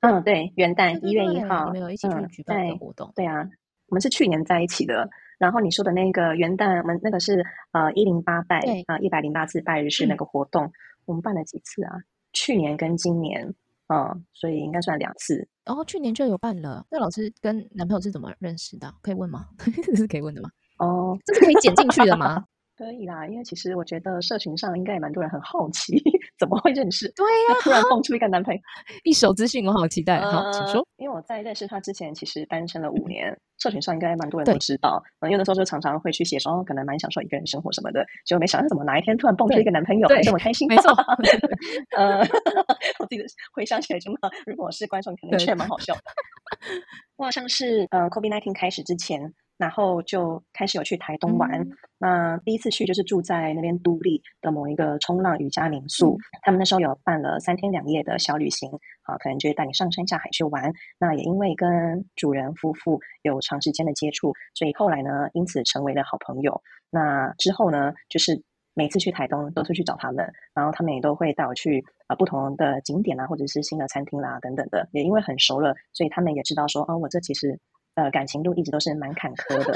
[0.00, 3.12] 嗯，对，元旦一月一号，你们有一起去举办的活动？
[3.14, 3.48] 对啊，
[3.88, 5.08] 我们是去年在一起的。
[5.38, 10.72] 然后你说的那个元旦，我们那个是呃一零八拜啊一百零八次拜日式那个活动，
[11.04, 11.92] 我们办了几次啊？
[12.32, 13.54] 去年跟今年。
[13.88, 15.46] 嗯，所以应该算两次。
[15.66, 16.84] 哦，去年就有办了。
[16.90, 18.92] 那老师跟男朋友是怎么认识的？
[19.02, 19.46] 可以问吗？
[19.84, 20.50] 这是可以问的吗？
[20.78, 22.44] 哦，这是可以剪进去的吗？
[22.76, 25.96] 可以啦，因为其实我觉得社群上应该也蛮多人很好奇
[26.38, 28.60] 怎么会认识，对呀，突然蹦出一个男朋友，
[29.04, 30.20] 一手资讯我好期待。
[30.20, 30.86] 好，请说。
[30.98, 35.02] 因为我在认识他之前，其实单身了五年，社群上应该蛮多人都知道。
[35.20, 40.68] 嗯，有的时候就常常会去写说，可能蛮享受一个人生活什么的，就没想到怎么哪一天突然蹦出一个男朋友，这么开心。
[40.68, 40.92] 没错，
[41.96, 42.18] 呃，
[43.00, 43.22] 我自己
[43.54, 46.02] 回想起来，真的，如果我是观众，可能确蛮好笑的。
[47.16, 49.32] 我好像是呃，COVID nineteen 开始之前。
[49.58, 51.66] 然后就开始有去台东玩。
[51.98, 56.18] 那第一次去就是住在那边都立的某一个冲浪瑜伽民宿。
[56.42, 58.70] 他们那时候有办了三天两夜的小旅行，
[59.02, 60.72] 啊，可能就是带你上山下海去玩。
[60.98, 66.60] 那也因为跟主人夫妇有长时间的接触，所以后来呢，因此成为了好朋友。
[66.90, 68.42] 那之后呢，就是
[68.74, 74.86] 每次去台东都是去找他们，然后他们也都会带我去啊不同的景点啊，或者是新的餐厅啦等等的。
[74.92, 77.58] 也因为很熟了，所以他们也知道说，哦，我这其实。
[77.96, 79.72] 呃，感情路一直都是蛮坎坷的，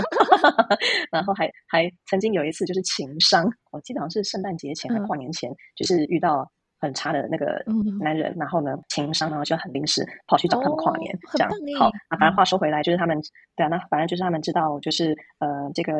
[1.10, 6.46] 然后还还曾经有一次就是情伤，我记得好像是圣诞节前还跨年前，就是遇到
[6.78, 7.64] 很差的那个
[7.98, 12.18] 男人，然后呢情商，然后就很临时跑去找他们跨年，这样好啊。
[12.18, 13.18] 反正话说回来，就是他们
[13.56, 15.92] 对啊，那反正就是他们知道，就是呃这个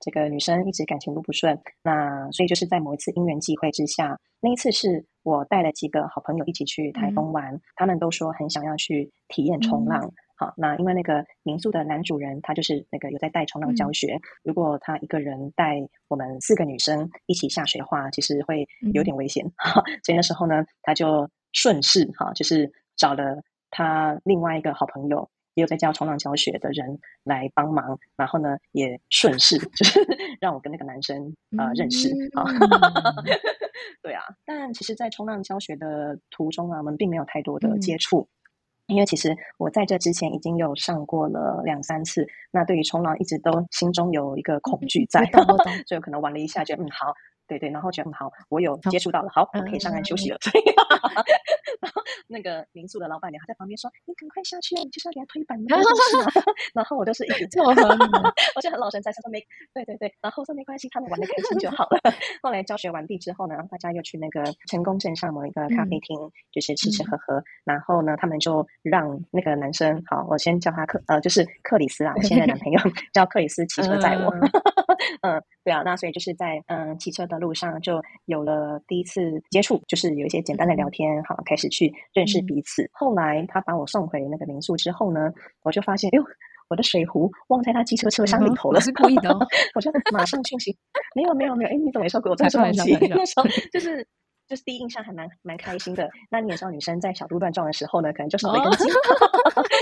[0.00, 10.12] 这个女生一直感情路不顺，那所以就是在某一次因缘际会之下，那一次是我带了几个好朋友一起去台风玩，他们都说很想要去体验冲浪。
[10.38, 14.20] 好，那因为那个民宿的男主人，他就是那个有在带冲浪教学。
[14.42, 15.76] 如果他一个人带
[16.08, 19.42] 我们四个女生一起下水的话，其实会有点危险。
[20.04, 27.98] 所以那时候呢，他就顺势哈，就是找了他另外一个好朋友，也有在教冲浪教学的人来帮忙。
[28.16, 30.00] 然后呢，也顺势 就是
[30.40, 32.44] 让我跟那个男生啊认识啊。
[34.00, 38.28] 对啊，但其实，在冲浪教学的途中啊，我们并没有太多的接触。
[38.86, 45.24] 因为其实我在这之前已经有上过了两三次，那对于冲浪一直都心中有一个恐惧 在，
[45.88, 47.12] 所以可能玩了一下，觉得嗯好。
[47.46, 50.38] 对对，然后觉得很好，我有接触到了，好，我可以上岸休息了。
[50.40, 50.64] 所以，
[51.80, 55.76] 然后那个民宿的老板娘还在旁边说：“你赶快下去啊，你就是要给他推板 的。”
[56.74, 59.40] 然后我就是一直 做，我就很老神在，说没，
[59.72, 61.98] 对对对，然后说没关系，他们玩的开心就好了。
[62.42, 66.18] 后来教学完毕之后呢，大家又去那个成功镇上某一个咖啡厅，
[66.50, 67.42] 就是吃吃喝喝。
[67.64, 72.80] 然后呢，他们就让那个男生，好，我先叫他克，呃，就是克里斯啊，我现在男朋友
[73.12, 74.34] 叫克里斯骑车载我。
[75.22, 82.88] 嗯，对啊，那所以就是在嗯骑车的路上就有了第一次接触，就是有一些简单的聊天，好开始去认识彼此。
[82.92, 85.32] 后来他把我送回那个民宿之后呢，
[85.64, 86.24] 我就发现，哎呦，
[86.68, 89.28] 我的水壶忘在他机车车厢里头了，是故意的。
[89.74, 90.76] 我就马上讯息，
[91.16, 92.96] 没有没有没有，哎，你怎么没说给我这东西？
[93.10, 94.06] 那时候就是。
[94.48, 96.08] 就是第一印象还蛮蛮开心的。
[96.30, 98.86] 那你也知道，女生在小鹿乱撞的时候呢，可能就少了一根筋。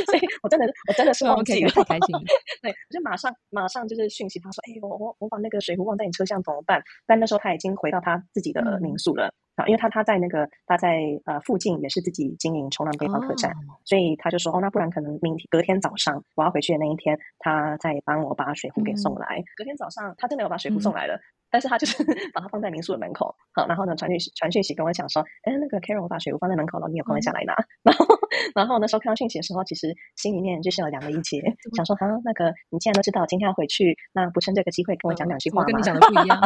[0.07, 2.23] 所以我真的我真的是忘记了，太开心了。
[2.63, 13.53] 对，我就马上马上就是讯息他说：“哎，我我我把那个水壶忘在你车厢怎么办？”但那时候他已经回到他自己的民宿了啊，因为他他在那个他在呃附近也是自己经营冲浪北方客栈，
[13.85, 21.21] 所以他就说：“哦，那不然可能明天隔天早上我要回去的那一天，他再帮我把水壶给送来。”隔天早上他真的有把水壶送来了。
[21.55, 22.03] 但是他就是
[22.35, 27.55] 把它放在民宿的门口，好，然后呢传讯传讯息跟我讲说，哎，那个 Karen，我把水壶放在门口了，你有空下来拿。
[27.85, 28.05] 然后，
[28.57, 31.41] 然后那时候看到讯息的时候，其实心里面就是有凉了一截，
[31.77, 35.67] 想说，哈，那个你既然都知道今天要回去，那不趁这个机会跟我讲两句话吗？
[35.67, 36.41] 跟你讲的不一样。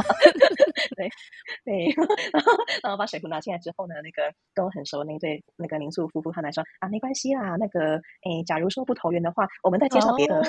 [0.94, 1.08] 对
[1.64, 1.94] 对，
[2.32, 10.42] 然后然后把水壶拿进来之后呢，那个跟我很熟的那对那个民宿夫妇他们说啊，没关系啦，那个哎，假如说不投缘的话，我们再介绍别的，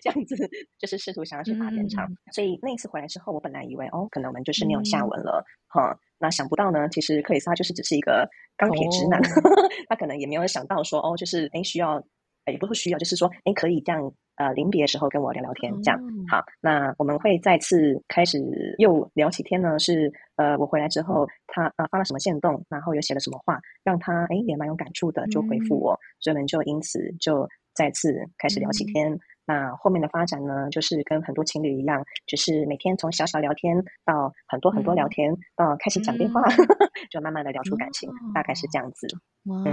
[0.00, 0.36] 这样子
[0.78, 2.06] 就是试图想要去打圆场。
[2.30, 9.20] 所以那一次回来之后，我本来以为哦，可能我们就是没有下文了，哈，那想不到呢，其实克里斯他就是只是一个钢铁直男，
[9.88, 12.00] 他可能也没有想到说哦，就是哎需要，
[12.46, 14.12] 也不是需要，就是说哎可以这样。
[14.36, 16.42] 呃，临别的时候跟我聊聊天，这样好。
[16.58, 19.78] 那我们会再次开始又聊起天呢。
[19.78, 26.00] 是呃，我回来之后，他呃发了什么线动，然后又写了什么话，让他哎也蛮有感触的，就回复我。
[26.18, 29.18] 所以我们就因此就再次开始聊起天。
[29.44, 36.42] 那后面的发展呢，就是跟很多情侣一样，就是每天从小小聊天到很多很多聊天，到开始讲电话，
[37.10, 39.06] 就慢慢的聊出感情，大概是这样子。
[39.44, 39.64] 哇，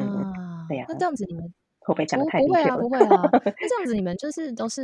[0.68, 1.54] 对呀，那这样子你们。
[1.82, 3.30] 会不会讲的太不会啊，不会啊。
[3.34, 4.84] 那这样子，你们就是都是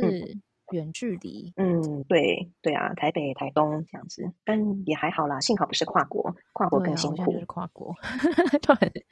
[0.72, 1.52] 远距离。
[1.54, 5.38] 嗯，对对啊，台北、台东这样子，但也还好啦。
[5.38, 7.32] 幸好不是跨国，跨国更辛苦。
[7.32, 7.94] 就是跨国。
[8.62, 9.04] 对，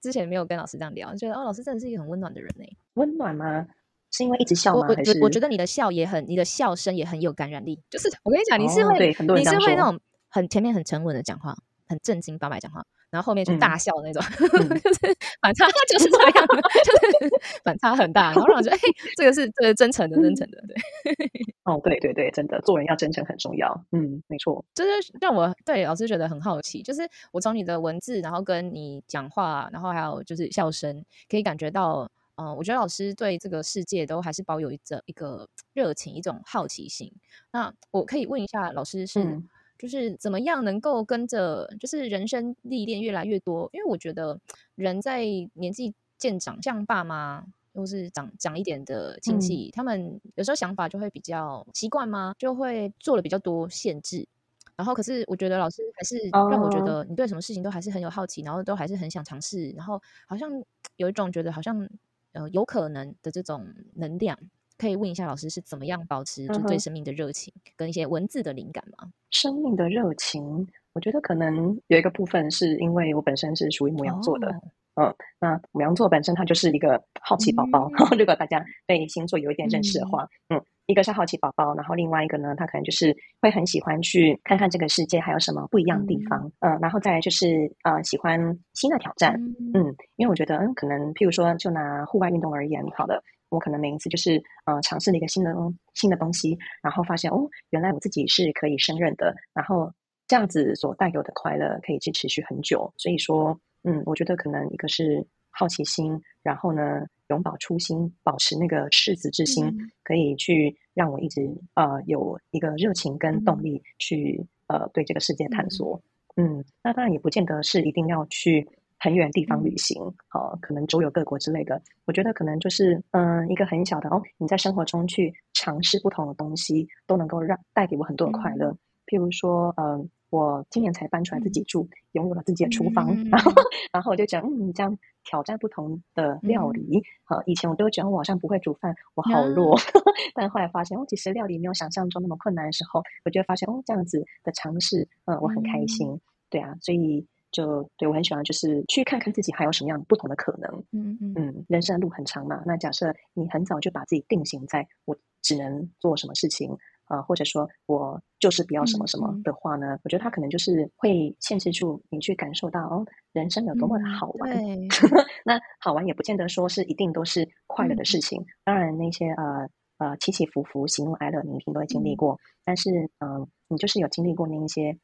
[0.00, 2.64] 之前没有跟老师这样聊，觉得哦，老师真的是一个很温暖的人呢。
[2.94, 3.66] 温暖吗？
[4.10, 4.88] 是因为一直笑吗？
[4.88, 7.80] 还是我觉得你的笑也很，你的笑声也很有感染力。
[7.88, 11.56] 就是我跟你讲，你是会，你是会那种很前面很沉稳的讲话，
[11.90, 12.82] 很正经八百讲话。
[13.10, 16.46] 然后后面就大笑那种， 就是反差 就是这样，
[16.84, 18.80] 就是反差很大，然后让我觉得，哎，
[19.16, 20.76] 这个是这个真诚的，真诚的，对。
[21.64, 23.84] 哦，对对对，真的，做人要真诚很重要。
[23.90, 24.64] 嗯，没错。
[24.72, 37.12] 就是让我对老师觉得很好奇，就是我从你的文字，然后跟你讲话，然后还有就是笑声，可以感觉到，嗯，我觉得老师对这个世界都还是保有一着一个热情，一种好奇心。
[37.50, 39.42] 那我可以问一下老师是？
[39.80, 44.38] 就是怎么样能够跟着，就是人生历练越来越多，因为我觉得
[44.74, 52.34] 人在年纪渐长，像爸妈或是长长一点的亲戚，他们有时候想法就会比较习惯吗？
[52.38, 54.28] 就会做了比较多限制。
[54.76, 56.16] 然后，可是我觉得老师还是
[56.50, 60.50] 让我觉得你对什么事情都还是很有好奇，然后都还是很想尝试，然后好像
[60.96, 61.88] 有一种觉得好像
[62.32, 64.38] 呃有可能的这种能量。
[64.80, 69.10] 可以问一下老师是怎么样保持就对生命的热情跟一些文字的灵感吗？
[69.30, 74.48] 生命的热情，我觉得可能有一个部分是因为我本身是属于母羊座的，
[74.94, 77.90] 嗯，那母羊座本身它就是一个好奇宝宝。
[78.18, 88.40] 如果大家对星座有一点认识的话，嗯，一个是好奇宝宝，然后另外一个呢，他可能就是会很喜欢去看看这个世界还有什么不一样的地方，嗯，然后再来就是呃喜欢
[88.72, 89.34] 新的挑战，
[89.74, 93.22] 嗯，因为我觉得嗯可能譬如说就拿户外运动而言，好的。
[93.50, 95.54] 我可能每一次就是呃尝试了一个新的
[95.94, 99.92] 新的东西，然后发现哦，原来我自己是可以胜任的，然后
[100.26, 102.92] 这样子所带给我的快乐可以去持续很久。
[102.96, 109.70] 所以说，嗯，我觉得可能一个是好奇心，然后呢，永葆初心，保持那个赤子之心，
[110.04, 111.42] 可以去让我一直
[111.74, 116.00] 呃有一个热情跟动力去呃对这个世界探索。
[116.36, 118.68] 嗯，那当然也不见得是一定要去。
[119.00, 120.00] 很远地方旅行，
[120.34, 128.76] 哦，可能周游各国之类的，我觉得可能就是，嗯，一个很小的哦，你在生活中去尝试不同的东西，都能够让带给我很多的快乐。
[129.06, 133.50] 譬如说，嗯，我今年才搬出来自己住，拥有了自己的厨房，然 后，
[133.90, 139.74] 然后我就觉得，嗯，这样挑战不同的料理，呃，以前我都觉得我好像不会煮饭，我好弱，
[140.34, 147.26] 但后来发现，哦，其实料理没有想象中那么困难的时候，我就发现，哦，这样子的尝试，嗯，我很开心，对啊，所以。
[147.52, 150.84] 就对我很喜欢，就是去看看自己还有什么样不同的可能。
[150.92, 152.62] 嗯嗯嗯，人生的路很长嘛。
[152.64, 156.70] 那假设你很早就把自己定型在我只能做什么事情，
[157.08, 159.98] 呃，或者说我就是不要什么什么的话呢？
[160.04, 164.50] 我觉得他可能就是会限制住你去感受到哦，人生有多么的好玩。
[165.44, 168.44] 那好玩也不见得说是一定都是快乐的事情。
[168.64, 172.38] 当然那些呃呃起起伏伏、喜怒哀乐，你一定都会经历过。
[172.64, 174.96] 但是嗯，你就是有经历过那一些。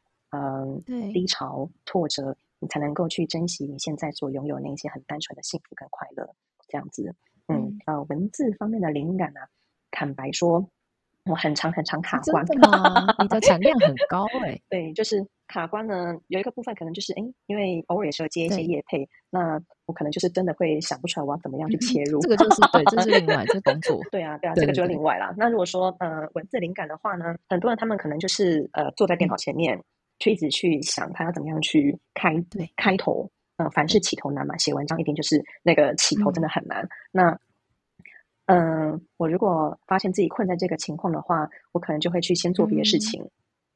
[0.87, 6.29] 嗯，低潮、挫折，你才能够去珍惜你现在所拥有那一些很单纯的幸福跟快乐，
[6.69, 7.15] 这样子。
[7.49, 9.41] 嗯，呃，文字方面的灵感呢，
[9.91, 10.69] 坦白说，
[11.27, 12.45] 我很长很长卡关。
[12.59, 13.15] 吗？
[13.23, 14.61] 你的产量很高哎。
[14.69, 22.19] 对，就是卡关呢，有一个部分可能就是，哎，因为偶尔也是要接一些业配，那我可能就是真的会想不出来我要怎么样去切入。
[22.27, 24.01] 这个就是对，这是另外这工作。
[24.11, 25.33] 对啊，对啊，这个就是另外啦。
[25.37, 29.81] 那如果说呃文字灵感的话呢，很多人他们可能就是呃坐在电脑前面。
[30.19, 32.71] 去一直去想他要怎么样去开对。
[32.77, 36.87] 开头，呃，凡事起头难嘛，写文章一定就是那个起头真的很难。
[37.13, 37.39] 那，
[38.47, 43.29] 嗯，我如果发现自己困在这个情况的话，我可能就会去先做别的事情，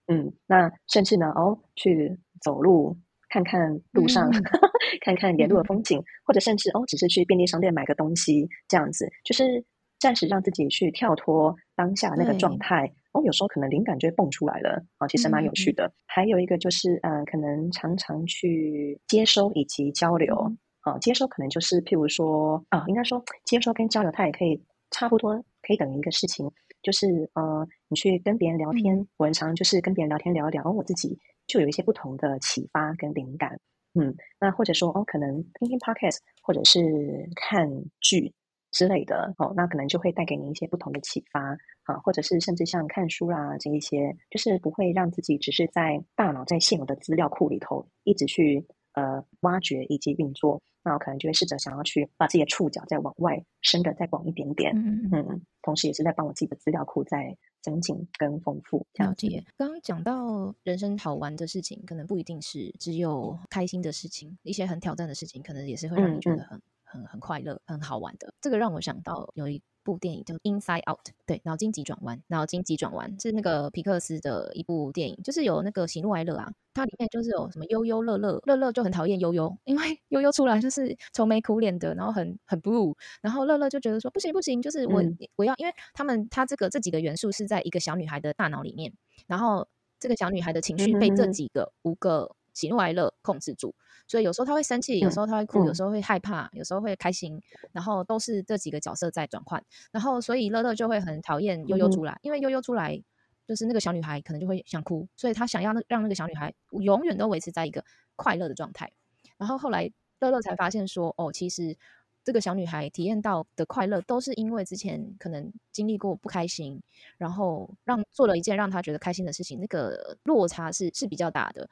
[0.07, 2.97] 嗯，那甚至呢，哦，去走路
[3.29, 4.31] 看看路上，
[5.03, 9.65] 看看沿路的风景，或者甚至哦，只是去便利商店买个东西，这样子，就是
[9.99, 12.93] 暂时让自己去跳脱当下那个状态。
[13.13, 15.93] 哦，有时候可能灵感就会蹦出来了啊，其实蛮有趣的。
[16.07, 20.35] 还有一个就是，呃，可能常常去接收以及交流
[20.81, 20.99] 啊。
[20.99, 26.51] 接收可能就是譬如说啊，应该说接收跟交流，它也可以差不多，可以等于一个事情。
[26.83, 33.59] 就是呃，你去跟别人聊天，我很常就是跟别人聊天聊一聊，我自己就有一些不同的启发跟灵感。
[33.95, 37.69] 嗯，那或者说哦，可能听听 podcast 或者是看
[38.01, 38.33] 剧。
[38.71, 58.87] 之类的哦，那可能就会带给你一些不同的启发啊，或者是甚至像看书啦这一些，就是不会让自己只是在大脑在现有的资料库里头一直去呃挖掘以及运作，那我可能就会试着想要去把自己的触角再往外伸的再广一点点，嗯嗯，同时也是在帮我自己的资料库在增进跟丰富。
[58.95, 66.61] 了解，刚刚讲到人生好玩的事情，可能不一定是只有开心的事情，一些很挑战的事情，可能也是会让你觉得很。
[66.91, 68.35] 很很快乐，很好玩的。
[68.41, 76.53] 这个让我想到有一部电影叫《Inside Out》，对，脑筋急转弯，脑筋急转弯是那个皮克斯的一部电影，就是有那个喜怒哀乐啊。
[76.75, 85.03] 它里面就是有什么悠悠乐乐，乐乐就很讨厌悠悠，因为悠悠出来就是愁眉苦脸的，然后很很 blue，然后乐乐就觉得说不行不行，就是我
[85.37, 88.93] 我要，因为他们他这个这几个元素是在一个小女孩的大脑里面，
[89.27, 89.67] 然后
[89.99, 92.37] 这个小女孩的情绪被这几个五个。
[92.61, 93.75] 喜怒哀乐控制住，
[94.07, 97.41] 所以有时候他会生气，有时候他会哭，有嗯时候会害怕，有时候会开心，
[97.73, 103.03] 然后都是这几个角色在转换，然后所以乐乐就会很讨厌悠悠出来，因为悠悠出来
[103.47, 107.83] 就是那个小女孩可能就会想哭，所以他想要那让那个小女孩永远都维持在一个
[108.15, 108.93] 快乐的状态。
[109.39, 111.75] 然后后来乐乐才发现说，哦，其实
[112.23, 116.83] 这个小女孩体验到的快乐，都是因为之前可能经历过不开心，
[117.17, 121.69] 然后让做了一件让她觉得开心的事情，那个落差是是比较大的。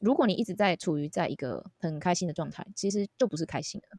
[0.00, 3.98] 如果你一直在处于在一个很开心的状态，其实就不是开心的。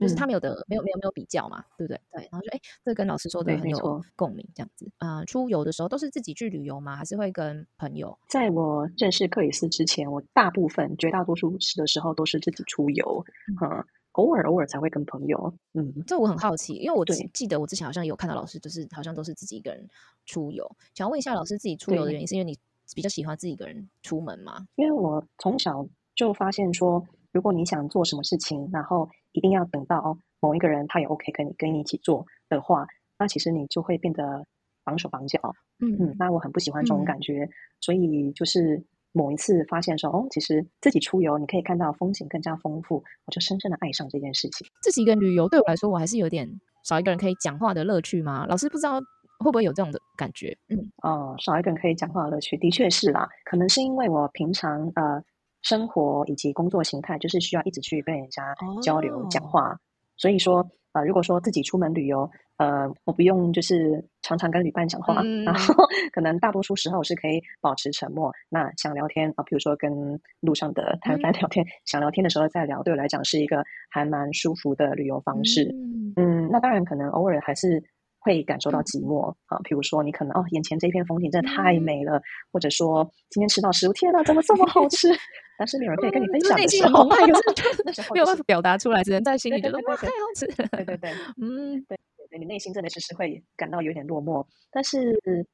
[0.00, 2.00] 就是他嗯没有的，没有没有没有比较嘛，对不对？
[2.12, 6.96] 对，然后就哎，这跟老师说的很有共鸣，这样子啊、出游的时候都是自己去旅游吗？
[6.96, 8.18] 还是会跟朋友？
[8.28, 13.24] 在我认识克里斯之前，我大部分绝大多数的时候都是自己出游，
[13.60, 19.86] 嗯，偶尔偶尔才会跟朋友，嗯，这我很好奇，因为我记记得我之前好像有看到老师，就是好像都是自己一个人
[20.24, 20.64] 出游。
[20.94, 22.56] 想问一下老师，自己出游的原因是因为你
[22.94, 24.66] 比较喜欢自己一个人出门吗？
[24.76, 32.86] 因为我从小就发现说，如果你想做什么事情，然后一定要等到某一个人他也 OK 跟你跟你一起做的话，
[33.18, 34.46] 那其实你就会变得
[34.84, 35.38] 绑手绑脚，
[35.78, 37.48] 嗯嗯，那我很不喜欢这种嗯感觉，
[37.80, 44.66] 所以就是某一次发现说，哦，其实自己出游你可以看到风景更加丰富，我就深深的爱上这件事情。
[44.82, 46.48] 自己一个人旅游对我来说，我还是有点
[46.84, 48.46] 少一个人可以讲话的乐趣嘛？
[48.46, 49.00] 老师不知道
[49.44, 50.56] 会不会有这种的感觉？
[50.68, 53.28] 嗯，哦，少一个人可以讲话的乐趣，的确是啦。
[53.44, 55.22] 可能是因为我平常呃
[55.62, 59.76] 生活以及工作形态，就是需要一直去跟人家交流、讲哦话，
[60.16, 65.74] 所以说呃，如果说自己出门旅游，呃，我不用就是常常跟旅伴讲话，然嗯后
[66.12, 68.32] 可能大多数时候是可以保持沉默。
[68.48, 75.64] 那想聊天啊，比如说跟路上的摊贩聊天，想聊天的时候再聊，对我来讲是一个还蛮舒服的旅游方式。
[75.72, 77.82] 嗯嗯，那当然可能偶尔还是
[78.20, 82.20] 会感受到嗯寂寞啊，比如说你可能哦，眼前这片风景真的太嗯美了，
[82.52, 85.08] 或者说今天吃到食物，天哪，怎么这么好吃？
[85.58, 90.46] 但是没有人可以跟你分享的时候， 没有办就是法表达出来，只能在心里觉得太好吃。
[90.46, 91.98] 对对对嗯，对
[92.30, 94.42] 对，你内心真的是是会感到有点落寞。
[94.70, 94.98] 但是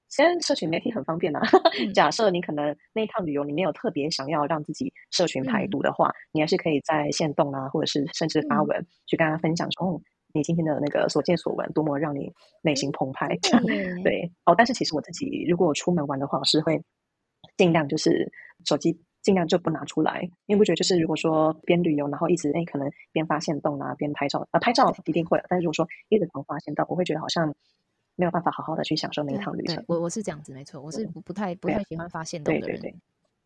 [0.08, 1.40] 现在社群媒体很方便啊，
[1.80, 10.00] 嗯假设你可能那一趟旅游你没有特别想要让自己社群排嗯毒的话，你还是可以在线动啊，或者是甚至发嗯文去跟大家分享说，哦，
[10.36, 12.32] 你今天的那个所见所闻多么让你
[12.62, 13.64] 内心澎湃，这样
[14.04, 14.54] 对哦。
[14.56, 16.82] 但是其实我自己如果出门玩的话，我是会
[17.56, 18.30] 尽量就是
[18.64, 27.54] 手机尽量就不拿出来，因为不觉得就是如果说边旅游，然后一直哎可能边发现动啊，边拍照，呃拍照一定会，但是如果说一直狂发现动，我会觉得好像
[28.14, 29.82] 没有办法好好的去享受那一趟旅程。
[29.88, 32.78] 我我是这样子，没错，我是不不太不太喜欢发现动的人。
[32.78, 32.94] 对对对，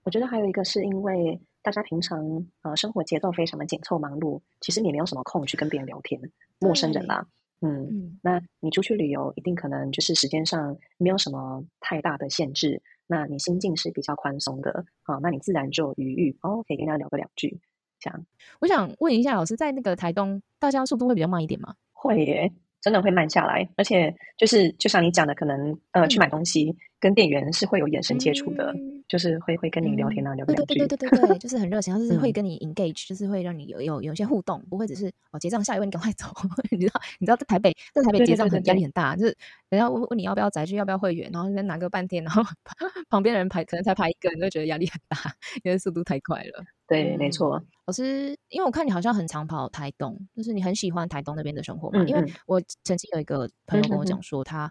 [0.05, 2.19] 我觉得还有一个是因为大家平常
[2.63, 6.21] 呃生活节奏非常的紧凑忙碌，其实你没有什么空去跟别人聊天，
[6.59, 7.27] 陌生人对啦，
[7.61, 17.61] 嗯，嗯，那你出去旅游，一定可能就是时间上没有什么太大的限制，那你心境是比较宽松的，好，那你自然就有余裕，哦，可以跟他聊个两句，
[17.99, 18.27] 这样。
[18.61, 21.75] 我想问一下老师，在那个台东，大家速度会比较慢一点吗？
[21.93, 26.21] 会耶，真的会慢下来，而且就是就像你讲的，可能呃去嗯。
[26.21, 36.27] 买东西跟店员是会有眼神接触的，嗯就是会会跟你聊天啊，聊个两句，对对对对对对对， 就是很热情，他是会嗯跟你 engage，就是会让你有有有一些互动，不会只是哦结账下一位你赶快走。
[36.71, 39.37] 你知道你知道在台北在台北对结账很压力很大，就是
[39.69, 42.43] 人家问问你要不要宅具要不要会员，然后那边拿个半天，然后
[43.11, 45.17] 旁边的人排可能才排一个，你就觉得压力很大，
[45.65, 46.65] 因为速度太快了。
[46.87, 52.05] 对，没嗯错，老师，因为我看你好像很常跑台东，就是你很喜欢台东那边的生活嘛？
[52.05, 54.71] 因为我曾经有一个朋友跟我讲说，他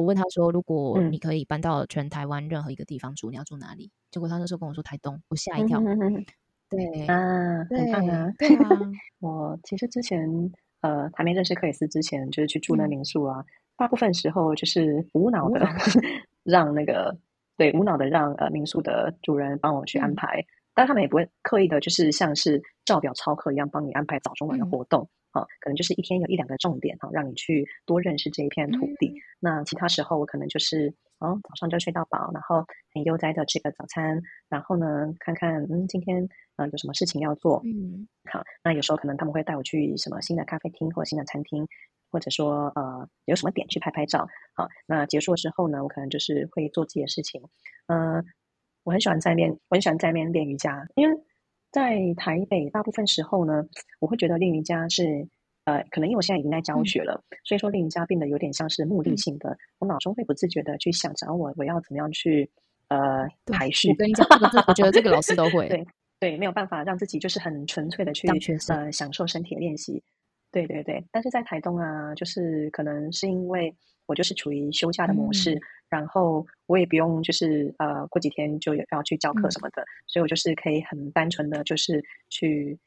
[0.00, 1.10] 我问他说，如果嗯。
[1.10, 3.90] 你可以搬到全台湾任何一个地方住，你要住哪里？
[4.10, 5.78] 结果他那时候跟我说台东，我吓一跳。
[6.70, 8.48] 对，啊，对很棒啊，对。
[8.56, 8.64] 啊，
[9.20, 10.26] 我其实之前
[10.80, 12.88] 呃还没认识克里斯之前，就是去住那嗯。
[12.88, 13.44] 民宿啊，
[13.76, 15.60] 大部分时候就是无脑的
[16.44, 17.14] 让那个
[17.58, 20.14] 对无脑的让呃民宿的主人帮我去安嗯。
[20.14, 20.42] 排，
[20.80, 25.10] 但他们也不会刻意的，就是像是照表操课一样帮你安排早中晚的嗯活动。
[25.32, 29.08] 啊，可能就是一天有一两个重点啊，让你去多认识这一片土地。
[29.08, 32.64] 嗯那其他时候我可能就是，哦，早上就睡到饱，然后
[32.94, 36.26] 很悠哉的吃个早餐，然后呢，看看嗯今天
[36.56, 41.68] 呃有什么事情要做，嗯好，那有时候可能他们会带我去什么新的咖啡厅或者新的餐厅，
[42.10, 44.26] 或者说呃有什么点去拍拍照。
[44.54, 47.40] 好，那结束之后呢，我可能就是会做自己的事情。
[47.86, 48.24] 嗯、
[48.90, 51.16] 我很喜欢在面，我很喜欢在面练瑜伽，因为
[51.70, 53.64] 在台北大部分时候呢，
[54.00, 55.28] 我会觉得练瑜伽是。
[55.64, 62.50] 呃，可能因为我现在已经在教嗯学了，所以说练瑜伽变得有点像是目的嗯性的，我脑中会不自觉的去想着，哦我我要怎么样去
[62.88, 63.94] 呃排序我。
[63.94, 64.26] 跟你讲，
[64.66, 65.68] 我觉得这个老师都会。
[65.68, 65.86] 对
[66.18, 68.26] 对，没有办法让自己就是很纯粹的去
[68.68, 70.02] 呃享受身体的练习。
[70.50, 73.72] 对对对，但是在台东啊，就是可能是因为
[74.06, 75.60] 我就是处于休假的模式，嗯
[75.90, 82.78] 然后我也不用就是呃过几天就要去教课什么的，所以我就是可以很单纯的就是去。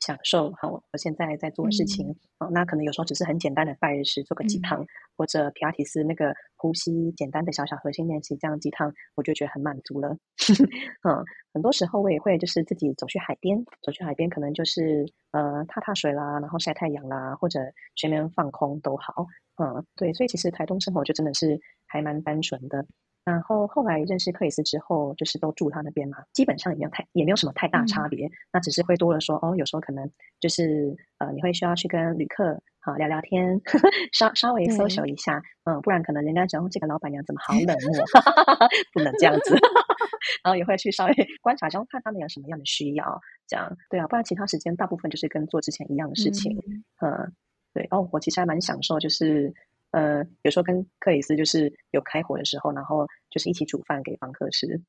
[0.00, 2.48] 享受好，我现在在做的事情哦。
[2.50, 4.82] 那可能有时候只是很简单的拜日式，做个几趟，
[5.14, 10.16] 或者皮亚提斯那个呼吸简单的小小核心练习，这样鸡汤我就觉得很满足了。
[11.06, 17.60] 嗯，很多时候我也会就是自己走去海边，走去海边可能就是呃踏踏水啦，然后晒太阳啦，或者
[17.94, 19.26] 全面放空都好。
[19.60, 22.86] 嗯，对，所以其实台东生活就真的是还蛮单纯的。
[23.22, 28.26] 然后后来认识克里斯之后，就是都住他那边嘛，基本上也没有太也没有什么太大差别。
[28.50, 33.60] 那只是会多了说哦，有时候可能就是呃，你会需要去跟旅客好聊聊天，
[34.12, 38.04] 稍稍微 social 一下，嗯，不然可能人家讲这个老板娘怎么好冷漠，
[38.94, 39.54] 不能这样子。
[40.42, 46.56] 然后也会去稍微观察，然后看他们有什么样的需要，这样对啊，不然其他时间大部分就是跟做之前一样的事情。
[47.02, 47.32] 嗯，
[47.72, 49.52] 对哦，我其实还蛮享受，就是。
[49.92, 54.80] 呃，有时候跟克里斯就是有开火的时候，然后就是一起煮饭给房客吃。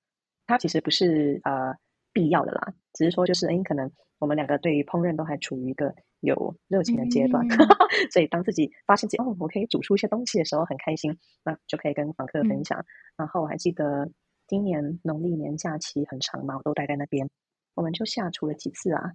[0.45, 1.73] 它其实不是呃
[2.13, 7.43] 必要的啦，只是说就是哎，可能我们两个对于烹饪都还处于一个有热情的阶段，
[8.13, 12.85] 所以当自己发现自己哦，我可以煮出一些东西的时候，很开心，那就可以跟房客分享。
[13.17, 14.07] 然后我还记得
[14.47, 17.27] 今年农历年假期很长嘛，我都待在那边，
[17.73, 19.13] 我们就下厨了几次啊，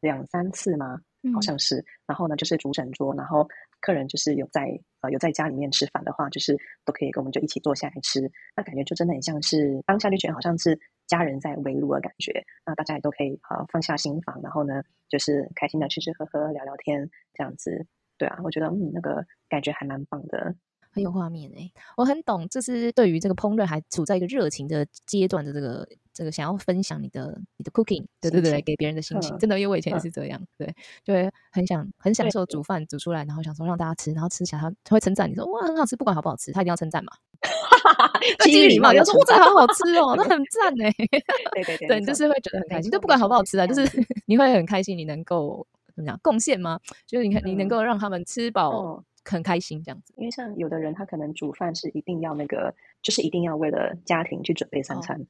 [0.00, 0.98] 两三次吗？
[1.34, 1.84] 好像是。
[2.06, 3.48] 然后呢，就是主整桌，然后。
[3.80, 8.20] 客人就是有在呃有在家里面吃饭的话，就是都可以跟我们就一起坐下来吃，
[8.56, 17.86] 那感觉就真的很像是当下就觉得好像是家人在围炉的感觉，那大家也都可以呃放下心房，然后呢就是开心的吃吃喝喝聊聊天这样子，
[18.18, 20.56] 对啊，我觉得嗯那个感觉还蛮棒的。
[20.90, 30.74] 很有画面哎，我很懂，就是对于这个烹饪还处在一个热情的阶段的这个这个想要分享你的你的 cooking，对对对，给别人的心情，真的，因为我以前也是这样，对，
[31.04, 32.44] 就会很想很享受。
[32.46, 37.12] 煮饭煮出来，然后想说让大家吃，然后吃起来他会称赞你说哇很好吃，不管好不好吃，他一定要称赞嘛，
[38.40, 39.66] 基于礼貌，要说哇这个好好。
[39.74, 40.90] 吃哦，那很赞哎，
[41.52, 41.76] 对对。
[41.76, 44.06] 对，对，就是会觉得很开心，就不管好不好吃啊，就是。
[44.24, 46.80] 你会很开心，你能够怎么讲贡献吗？
[47.06, 49.02] 就是你看你能够让他们吃饱。
[49.30, 55.26] 很开心这样子，因为像有的人他可能煮饭是一定要那个，就是一定要为了家庭去准备三餐，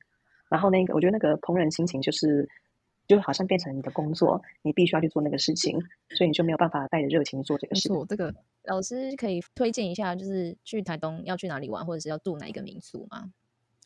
[0.49, 2.49] 然后那个我觉得那个烹饪心情就是，
[3.07, 5.79] 就好像变成你的工作，你必须要去做那个事情，
[6.11, 7.89] 所以你就没有办法带着热情做这个事。
[8.09, 8.35] 这个
[8.65, 13.33] 老师可以推荐一下，就是去台东要去哪里玩，或者是要住哪一个民宿吗？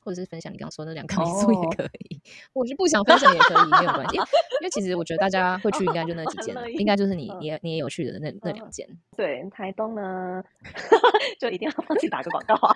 [0.05, 2.21] 或者是分享你刚刚说那两个民宿也可以，
[2.53, 4.17] 我是不想分享也可以，没有关系。
[4.17, 8.87] 因为其实我觉得大家会去应该就那几间，应该就是你你你也有去的那那两间。
[9.17, 10.43] 对，台东呢
[11.41, 12.75] 就一定要帮自己打个广告啊。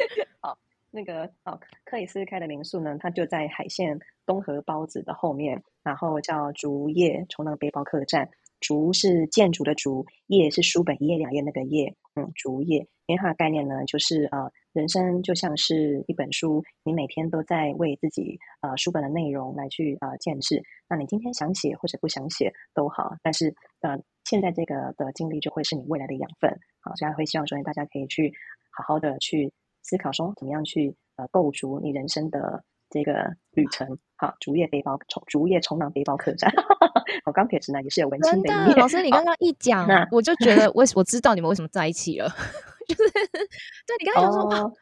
[0.40, 0.58] 好，
[0.90, 8.28] 那个哦，克里斯开的民宿呢，它就在海线东河包子的后面，然后叫竹叶冲浪背包客栈。
[8.58, 12.88] 竹是建筑的竹，叶是书本一页两页那个叶，嗯，竹叶。
[13.04, 20.62] 因为它的概念呢，就是呃，人生就像是一本书，你每天都在为自己呃书本的内容来去呃建制。
[20.86, 26.50] 那你今天想写或者不想写都好，但是呃，现在这个的经历就会是你未来的养分。
[26.80, 28.30] 好，所以会希望说大家可以去
[28.70, 29.50] 好好的去
[29.82, 33.98] 思考说，怎么样去呃构筑你人生的这个旅程。
[34.16, 36.52] 好，竹叶背包冲竹叶冲浪背包客栈。
[37.24, 38.76] 我钢铁直男也是有文青的一面。
[38.76, 42.28] 老师，你刚刚一讲， 我就觉得我我知道你们为什么在一起了。
[42.86, 44.72] 就是，对你刚才讲说，哇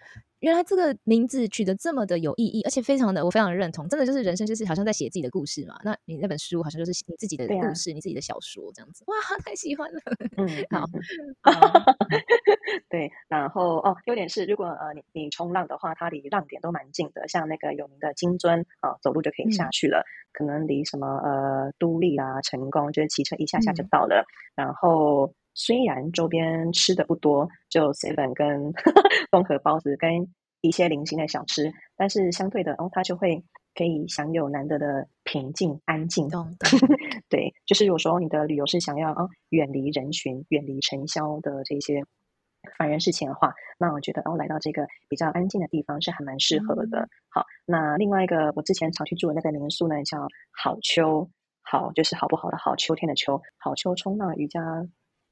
[0.40, 3.88] 原来这个名字取得这么的有意义，而且非常的，我非常的认同。
[3.88, 5.74] 真的就是人生，就是好像在写自己的故事嘛。
[5.82, 9.04] 那你那本书好像就是你自己的故事，你自己的小说这样子。
[9.06, 9.98] 哇，太喜欢了。
[10.36, 10.84] 嗯，好。
[12.90, 20.04] 对，然后哦，优点是，如果呃你你冲浪的话，它离浪点都蛮近的，像那个有名的金樽啊，走路就可以下去了。
[20.32, 24.26] 可能离什么呃都立啊、成功，就是骑车一下下就到了。
[24.54, 25.32] 然后。
[25.54, 28.72] 虽然周边吃的不多，就 seven 跟
[29.30, 30.28] 综合包子跟
[30.60, 33.42] 一些零星的小吃，但是相对的，哦，它就会
[33.74, 36.28] 可以享有难得的平静安静。
[37.28, 42.02] 对，就是有时候你的旅游是想要啊远离人群、远离尘嚣的这些
[42.78, 47.08] 烦人事情的话，那我觉得哦来到这个比较安静的地方是还蛮适合的。
[47.28, 51.28] 好，那另外一个我之前常去住的那个民宿呢，叫好秋，
[51.62, 54.60] 好就是好不好的好，秋天的秋，好秋冲浪瑜伽。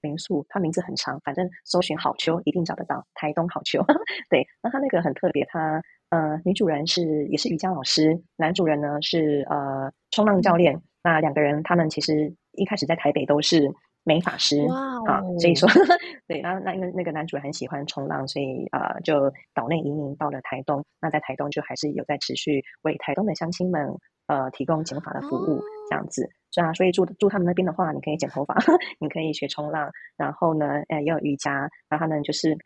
[0.03, 3.07] 民宿，它名字很长，反正搜寻好秋一定找得到。
[3.15, 3.83] 台东好秋，
[4.29, 10.83] 对，那它那个很特别，它呃女主人是也是瑜伽老师，男主人呢是呃冲浪教练。
[11.03, 13.73] 那两个人他们其实一开始在台北都是
[14.05, 14.61] 美法师
[15.07, 15.69] 啊，所以说
[16.29, 20.85] 对，那那因为那个男主人很喜欢冲浪，所以呃就岛内移民到了台东。
[21.01, 23.97] 那在台东就还是有在持续为台东的乡亲们
[24.27, 26.31] 呃提供减法的服务，这样子。
[26.53, 28.55] 是啊，所以住住他们那边的话，你可以剪头发，
[29.01, 32.59] 你可以学冲浪，然后呢，呃，也有瑜伽，然后呢，就是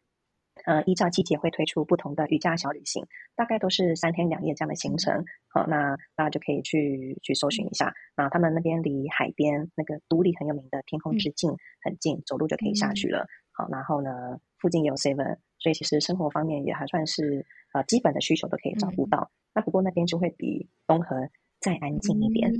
[0.64, 3.06] 呃，依照季节会推出不同的瑜伽小旅行，
[3.36, 5.24] 大概都是三天两夜这样的行程。
[5.48, 7.92] 好，那大家就可以去去搜寻一下。
[8.16, 13.26] 啊他们那边离海边那个独立很有名的天空之镜很近，走路就可以下去了。
[13.52, 14.10] 好，然后呢，
[14.58, 19.30] 附近也有 seven，所以其实生活方面也还算是呃基本的需求都可以照顾到。
[19.54, 21.28] 那不过那边就会比东河
[21.60, 22.52] 再安静一点，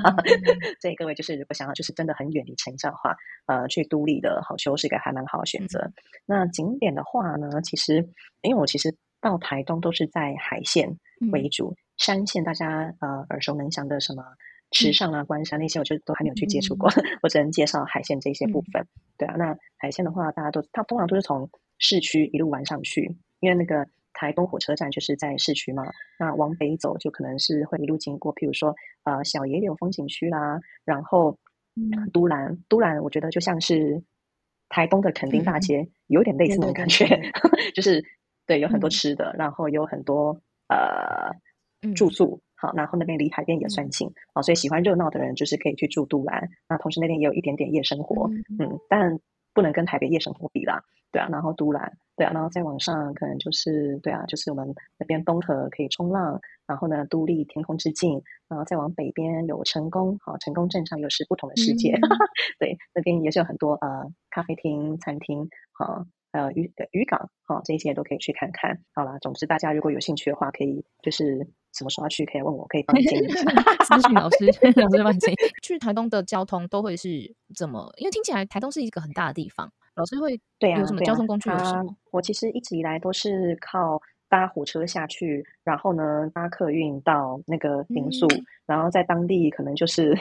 [0.80, 3.14] 所以各位就是如果想要就是真的很远离城市的话，
[3.46, 5.90] 呃，去都立的好修是一个还蛮好的选择。
[6.26, 8.08] 那景点的话呢，其实
[8.42, 10.96] 因为我其实到台东都是在海线
[11.32, 14.24] 为主，山线大家呃耳熟能详的什么
[14.70, 16.90] 池上啊、关山那些，我就都还没有去接触过，
[17.22, 18.84] 我只能介绍海线这些部分。
[19.18, 23.86] 对啊，那海线的话，大家都它通常都是从市区一路玩上去，因为那个。
[24.12, 25.84] 台东火车站就是在市区嘛，
[26.18, 31.38] 那往北走就可能是会一路经过，譬如说呃小野柳风景区啦，然后
[32.12, 34.02] 都兰，都兰我觉得就像是
[34.68, 37.06] 台东的垦丁大街，有点类似那种感觉，
[37.74, 38.04] 就是
[38.46, 41.30] 对有很多吃的，然后有很多呃
[41.94, 49.18] 住宿，好，然后那边离海边也算近，哦，所以喜欢热闹的人就是可以去住都兰，那同时那边也有一点点夜生活，嗯，但
[49.60, 50.82] 不能跟台北夜生活比啦。
[51.12, 61.98] 对啊，然后都兰，对啊，然后再往上可能就是对啊，就是我们那边东河可以冲浪，然后呢，都立天空之境，然后再往北边有成功，好，成功镇上又是不同的世界，
[62.60, 68.78] 对，那边也是有很多呃咖啡厅、餐厅，好，还有渔渔港，好，这些都可以去看看。
[68.94, 73.42] 好啦，总之大家如果有兴趣的话，可以就是什么时候去可以问我，可以帮你建议一下。
[73.84, 74.46] 咨询老师，
[74.80, 75.36] 老师帮你建议。
[75.62, 77.08] 去台东的交通都会是
[77.54, 77.92] 怎么？
[77.96, 79.70] 因为听起来台东是一个很大的地方。
[79.94, 81.50] 老师会对啊，有什么交通工具？
[82.10, 88.26] 我其实一直以来都是靠搭火车下去，然后呢搭客运到那个民宿，
[88.66, 90.16] 然后在当地可能就是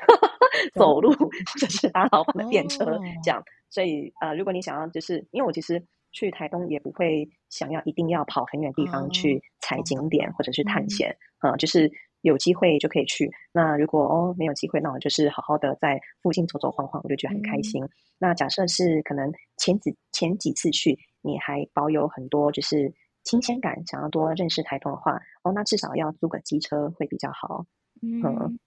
[0.74, 1.14] 走路，
[1.60, 3.42] 就是搭老板的电车这样。
[3.70, 5.82] 所以呃，如果你想要，就是因为我其实
[6.12, 11.92] 去台东也不会想要一定要跑很远地方去踩景点或者是探险啊，就是。
[12.22, 13.32] 有机会就可以去。
[13.54, 17.82] 那如果哦没有机会，那我就是好好的在附近走走晃晃，我就觉得很开心。
[18.18, 22.94] 那假设是可能前几前几次去，你还保有很多就是
[23.24, 27.66] 新鲜感，想要多认识台东的话，哦，那至少要租个机车会比较好。
[28.02, 28.60] 嗯，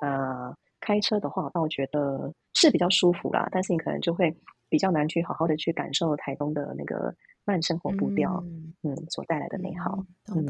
[0.00, 4.32] 呃，开车的话，那我觉得是比较舒服啦，但是你可能就会
[4.72, 7.14] 比较难去好好的去感受台东的那个
[7.44, 8.42] 慢生活步调，
[8.82, 10.02] 嗯，所带来的美好。
[10.34, 10.46] 嗯，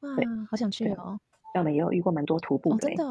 [0.00, 0.10] 哇，
[0.50, 1.18] 好想去哦。
[1.54, 3.04] 我们也有遇过蛮多徒步的，真的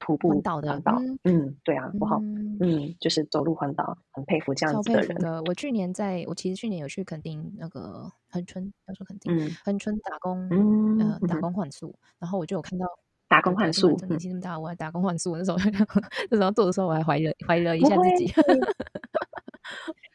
[0.00, 0.82] 徒步环岛的
[1.22, 2.18] 嗯，对啊，我好，
[2.58, 5.44] 嗯，就是走路环岛，很佩服这样子的人。
[5.44, 9.32] 我去年在我其实去年有去垦丁那个恒春，要说垦丁
[9.64, 10.48] 恒春打工，
[10.98, 12.84] 呃，打工换宿，然后我就有看到
[13.28, 15.56] 打工换宿，年纪这么大，我还打工换宿，那时候
[16.30, 18.32] 那时候做的时候，我还怀疑了怀疑了一下自己。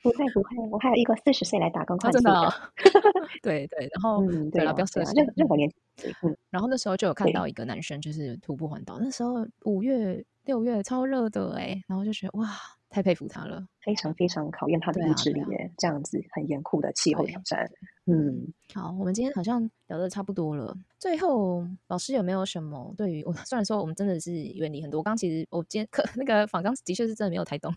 [0.04, 2.54] 不会不会，我还有一个四十岁来打工换宿的，
[3.42, 12.50] 对对，然后对了，不要设任任何年纪嗯，然后那时候就有看到一个男生，就是徒步环岛，那时候五月六月超热的哎，然后就觉得哇，
[12.90, 17.70] 太佩服他了，非常非常考验他的意志力耶，这样子很严酷的气候挑战。
[18.06, 23.32] 嗯，好，我们今天好像聊的差不多了，最后老师有没有什么对于我？
[23.46, 27.74] 虽然说我们真的是远离很多，刚其实我今天课那个访刚的确是真的没有太懂。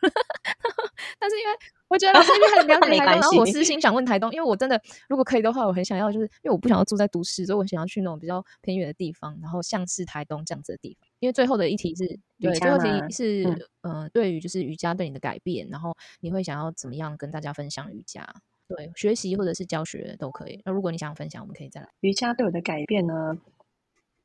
[1.19, 1.51] 但是因为
[1.89, 11.09] 我觉得老师也很了 解台东，然后我私心想问台东，因为我真的如果可以的话，我很想要，就是因为我不想要住在都市，所以我想要去那种比较偏远的地方，然后像是台东这样子的地方。
[11.21, 18.27] 因为最后的一题是对，最后题是嗯，对于就是瑜伽对你的改变，然后你会想要怎么样跟大家分享瑜伽？
[18.69, 20.61] 对，学习或者是教学都可以。
[20.64, 21.89] 那如果你想分享，我们可以再来。
[22.01, 23.39] 瑜伽对我的改变呢？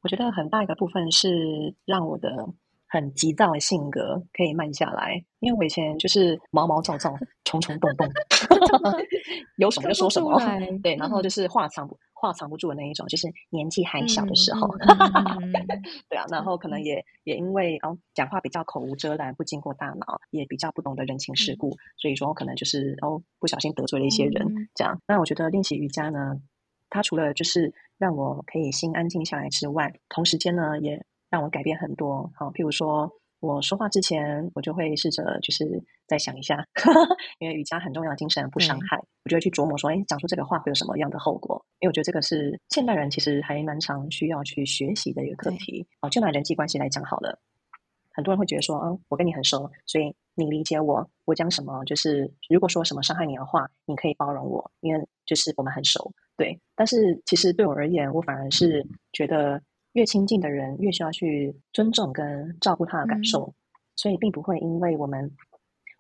[0.01, 2.49] 我觉得很大一个部分是让我的。
[2.91, 7.15] 很急躁的性格可以慢下来，因为我以前就是毛毛躁躁、
[7.45, 8.05] 冲冲动动，
[9.55, 10.37] 有什么就说什么，
[10.83, 14.67] 对，然后就是话藏不话藏不住的那一种，就是年纪还小的时候，
[16.09, 24.99] 对啊，然后可能也也因为哦讲话比较口无遮拦，不经过大脑，也比较不懂得人情世故，所以说可能就是哦不小心得罪了一些人，这样。
[25.07, 26.41] 那我觉得练习瑜伽呢，
[26.89, 31.05] 它除了就是让我可以心安静下来之外，同时间呢也。
[31.31, 33.09] 让我改变很多，好，譬如说
[33.39, 36.63] 我说话之前，我就会试着就是再想一下，
[37.39, 41.65] 因为瑜伽很重要，精神不伤害，我就会去琢磨说，哎，讲出这个话会有什么样的后果？
[41.79, 45.87] 因为我觉得这个是现代人其实还蛮常需要去学习的一个课题。
[46.01, 47.39] 哦，就拿人际关系来讲好了，
[48.13, 56.59] 很多人会觉得说，嗯，我跟你很熟，所以你理解我，我讲什么就是如果说什么伤害你的话，你可以包容我，因为就是我们很熟，对。
[56.75, 59.61] 但是其实对我而言，我反而是觉得。
[59.93, 63.53] 越亲近的人，越需要去尊重跟照顾他的感受，
[63.95, 65.31] 所以并不会因为我们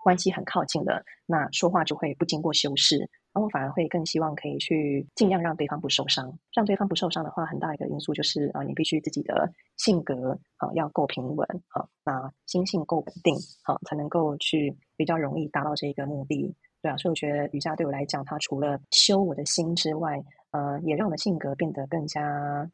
[0.03, 6.39] 关系很靠近的，那说话就会不经过修饰，而我反而会更希望可以去尽量让对方不受伤。
[6.53, 16.55] 让对方不受伤的话，很大一个因素就是啊，你必须自己的性格啊要够平稳啊，那心性够稳定啊，才能够去比较容易达到这一个目的。
[16.81, 20.19] 对啊，所以我觉得瑜伽对我来讲，它除了修我的心之外，
[20.49, 22.67] 呃，也让我的性格变得更加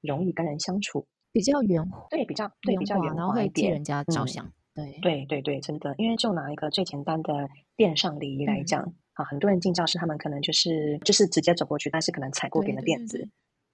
[0.00, 4.50] 容易跟人相处，比较圆滑，对，比较对比较圆滑，然后会替人家着想。
[4.72, 8.82] 对对对对，真的，因为就拿一个最简单的垫上礼仪来讲，
[9.14, 13.18] 啊，很多人进教室，他们可能就是就是直接走过去，但是可能踩过别人的垫子，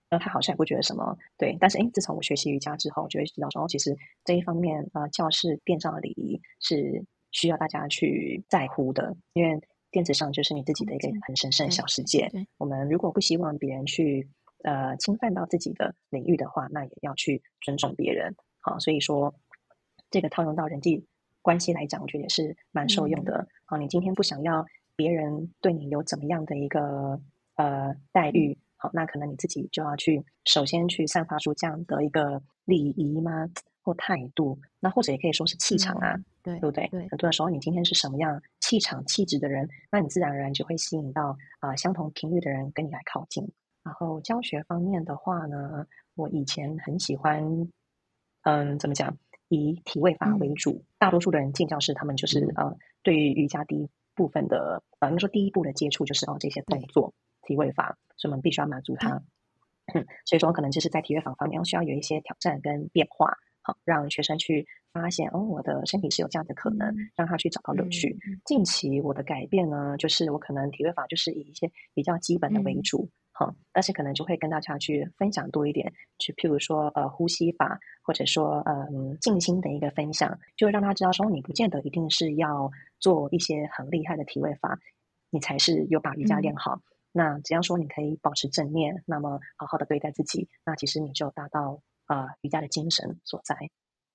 [0.09, 1.17] 然后他好像也不觉得什么。
[1.37, 9.61] 对，但是哎，自从我学习瑜伽之后，我就会知道说，哦，其实这一方面，呃，教室垫上的礼仪是需要大家去在乎的，因为
[9.91, 12.29] 垫子上就是你自己的一个很神圣的小世界。
[12.57, 14.29] 我们如果不希望别人去
[14.63, 18.35] 呃侵犯到自己的领域的话，那也要去尊重别人。
[18.61, 19.35] 好，所以说。
[20.09, 21.05] 这个套用到人际
[21.43, 23.49] 关系来讲，我觉得也是蛮受用的。
[23.65, 27.21] 好，你今天不想要别人对你有怎么样的一个
[27.57, 33.51] 呃待遇，好，那可能你自己就要去首先去散发出这样的一个礼仪吗？
[33.83, 34.57] 或态度？
[34.79, 36.87] 那或者也可以说是气场啊，对对不对？
[36.87, 43.51] 对很多的时候，你今天是什么样气场、气质的人，那你自然而然就会吸引到啊相同频率的人跟你来靠近。
[43.87, 47.41] 然后教学方面的话呢，我以前很喜欢，
[48.43, 49.17] 嗯，怎么讲？
[49.49, 59.23] 以体位法为主，大多数的人进教室，他们就是呃，对于瑜伽第一部分的，呃，应该说第一步的接触就是哦这些动作体位法，所以我们必须要满足他。
[60.25, 68.19] 所以说，可能就是在体位法方面需要有一些挑战跟变化，好让学生去发现哦，我的身体是有这样的可能，让他去找到乐趣。
[68.45, 73.09] 近期我的改变呢，就是我可能体位法就是以一些比较基本的为主。
[73.39, 78.89] 好，但是可能就会跟大家去分享多一点，去譬如说呃呼吸法，或者说呃
[79.21, 84.79] 静心的一个分享，就让他知道说你不见得一定是要做一些很厉害的体位法，
[85.29, 86.81] 你才是有把瑜伽练好。
[87.13, 93.55] 那只要说你可以保持正念，那么好好的对待自己，那其实你就达到啊瑜伽的精神所在。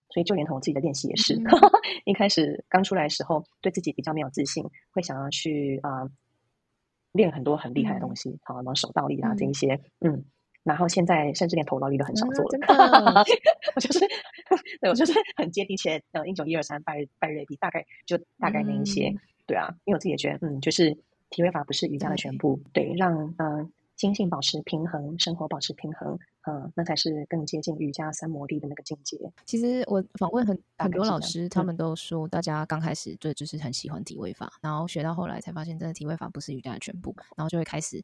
[0.09, 1.39] 所以就连同我自己的练习也是，
[2.05, 6.09] 一开始刚出来的时候，对自己比较没有自信，会想要去啊。
[7.13, 10.23] 练很多很厉害的东西，好，什么手倒立啊这一些，嗯，
[10.63, 13.23] 然后现在甚至连头倒立都很少做了。
[13.75, 13.99] 我就是，
[14.81, 19.13] 对我就是很接地气，呃，英雄一二三拜拜瑞比，大概就大概那一些，
[19.45, 20.97] 对啊，因为我自己也觉得，嗯，就是
[21.29, 26.17] 体位法不是瑜伽的全部，对，让嗯心性保持平衡，生活保持平衡。
[26.47, 29.17] 嗯，那才是更接近瑜伽三摩地的那个境界。
[29.45, 38.03] 其实我访问很很多老师，他们都说，大家刚开始对就是很喜欢体位法，然后学到后来才发现，真的体位法不是瑜伽的全部，然后就会开始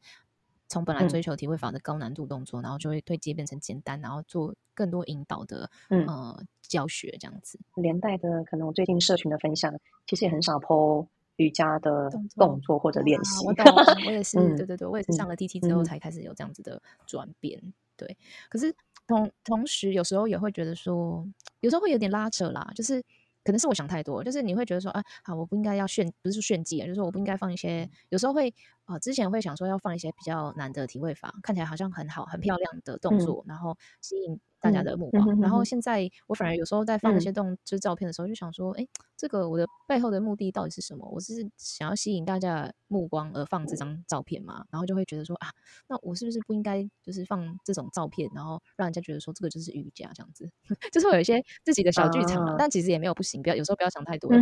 [0.68, 7.58] 从本来追求体位法的高难度动作，然后就会对接变成简单，然后做更多引导的呃教学这样子。
[7.74, 9.74] 连带的，可能我最近社群的分享，
[10.06, 11.04] 其实也很少剖
[11.36, 13.44] 瑜伽的动作或者练习。
[13.44, 13.64] 我懂，
[14.06, 17.60] 我也 是，对对对，我也是上了 T T 之后才开始有这样子的转变。
[17.98, 18.16] 对，
[18.48, 18.74] 可是
[19.06, 21.26] 同同时有时候也会觉得说，
[21.60, 23.02] 有时候会有点拉扯啦，就是
[23.44, 34.40] 可能是我想太多，就是你会觉得说，啊，好，我不应该要炫，不是炫技啊，就是我不应该放一些，有时候会啊，之前会想说要放一些比较难的体位法，看起来好像很好、很漂亮的动作，然后吸引。
[34.60, 38.84] 大家的目光，然后现在我反而有时候在放那些动就是照片的时候，就想说，哎，
[39.16, 41.08] 这个我的背后的目的到底是什么？
[41.12, 44.64] 我是想要吸引大家目光而放这张照片嘛？
[44.70, 45.48] 然后就会觉得说，啊，
[45.86, 50.50] 那我是不是不应该就是放这种照片，然后让人家觉得说这个就是瑜伽这样子？
[50.92, 54.40] 就是会有一些自己的小剧场，但其实也没有不行，不要有时候不要想太多，会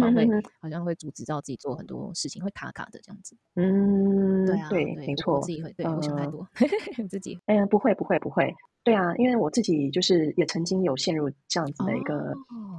[0.60, 3.36] 好像会阻止到自己做很多事情，会卡卡的这样子。
[3.54, 6.46] 嗯，对啊，对，没错，自己会对我想太多，
[7.10, 8.54] 自己，哎呀，不会，不会，不会。
[8.84, 12.32] 对啊，因为我自己就是也曾经有陷入这样子的一个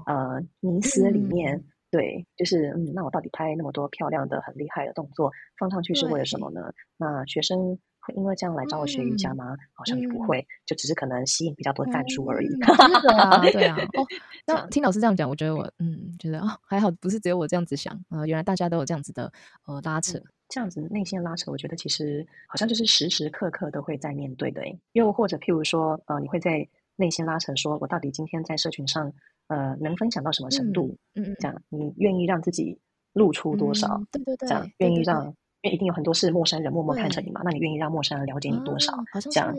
[0.05, 6.73] 呃迷思里面，对，就是嗯，那我到底拍那么多漂亮的、很厉害的动作放上去是为了什么呢？
[6.97, 9.55] 那学生会因为这样来找我学瑜伽吗？
[9.73, 12.47] 好像也不会，就只是可能吸引比较多赞助而已。
[12.47, 13.77] 对啊，对啊。
[13.97, 14.05] 哦，
[14.45, 19.31] 那听老师这样讲，我觉得我嗯，觉得哦还好，不是只有我这样子想啊，原来大家都有这样子的
[19.65, 20.19] 呃拉扯。
[20.49, 24.61] 这样子内心的拉扯，我觉得其实好像就是时时刻刻都会在面对的。
[24.93, 26.65] 又或者譬如说，呃，你会在
[26.97, 29.13] 内心拉扯，说我到底今天在社群上，
[29.47, 30.97] 呃，能分享到什么程度？
[31.15, 32.77] 嗯嗯，这样你愿意让自己
[33.13, 34.01] 露出多少？
[34.11, 35.33] 对对对，这样愿意让。
[35.63, 38.93] 因为一定有很多是陌生人默默看着你嘛，那你愿意让陌生人了解你多少？
[39.31, 39.51] 这样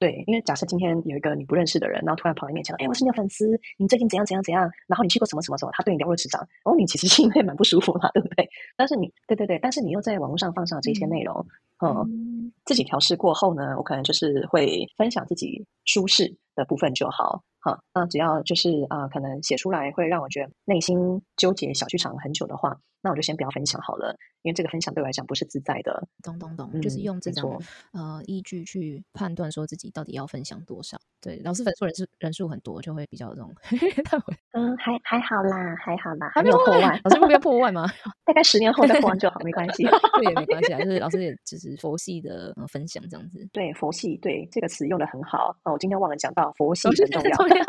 [0.00, 4.68] 对，因为假设今天有一个你不认识的人，然后突然跑到你面前，哎，我是你的粉丝，你最近怎样怎样怎样？
[4.88, 5.70] 然后你去过什么什么什么？
[5.72, 8.50] 他对你了如指掌，然后你其实心里蛮不舒服嘛，对不对？
[8.76, 11.46] 但是你对对对，但是你又在网络上放上这些内容，
[11.80, 24.16] 嗯，自己调试过后呢，我可能就是会分享自己舒适的部分就好，哈，那只要就是啊，可能写出来会让我觉得内心纠结小剧场很久的话，那我就先不要分享好了。
[24.44, 26.06] 因为这个分享对我来讲不是自在的。
[26.22, 27.60] 懂懂懂，就是用这种
[27.92, 30.96] 呃依据去判断说自己到底要分享多少。
[31.20, 33.50] 对，老师粉丝人数人数很多，就会比较这种
[34.52, 37.86] 嗯，还还好啦，还好啦，还没有破万，老师目标破万吗？
[38.24, 39.84] 大概十年后再破万就好，没关系。
[40.20, 43.48] 对，也没关系啊，就是老师也只是佛系的、呃、分享这样子。
[43.52, 45.56] 对，佛系，对这个词用的很好。
[45.62, 47.66] 哦，我今天忘了讲到佛系很重要。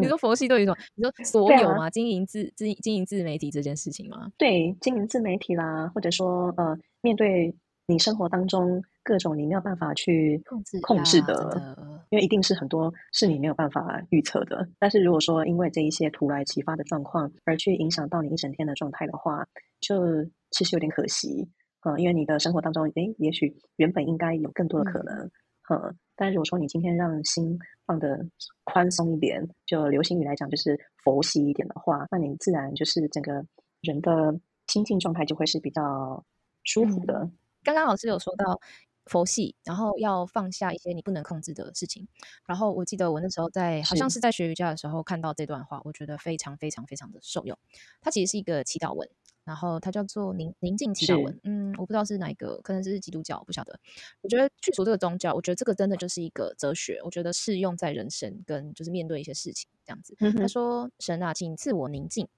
[0.00, 0.76] 你说佛系对于什么？
[0.96, 1.88] 你说所有吗？
[1.88, 4.28] 经营自自经营自媒体这件事情吗？
[4.36, 7.54] 对，经营自媒体啦，或者说呃，面对
[7.86, 14.68] 你生活当中各种你没有办法去控制控制的，的因为一定是很多是你没有办法预测的。
[14.78, 19.46] 但是如果说因为这一些突来其发的状况而去影响到你一整天的状态的话，
[19.80, 21.48] 就其实有点可惜。
[21.86, 25.30] 嗯，因为你的生活当中，诶，也许原本应该有更多的可能。
[25.70, 27.56] 嗯，但如果说你今天让心
[27.86, 28.18] 放的
[28.64, 33.44] 宽松一点，就流行语来讲就是佛系一点的话，那你自然就是整个
[33.82, 34.34] 人的
[34.68, 36.24] 心境状态就会是比较
[36.62, 37.30] 舒服的。
[37.64, 38.60] 刚刚老师有说到
[39.06, 42.06] 佛系，然后要放下一些你不能控制的事情。
[42.46, 47.58] 然后我记得我那时候在好像是是在学瑜伽的时候看到这段话，我觉得非常非常非常的受用。
[48.00, 49.08] 它其实是一个祈祷文，
[49.44, 51.40] 然后它叫做宁宁静祈祷文。
[51.42, 53.80] 嗯，我不知道是哪一个，可能是基督教，我不晓得。
[54.20, 60.14] 我觉得去除这个宗教，我觉得这个真的就是一个哲学，我觉得适用在人生跟就是面对一些事情这样子。
[60.18, 62.28] 他嗯说：“神啊，请赐我宁静，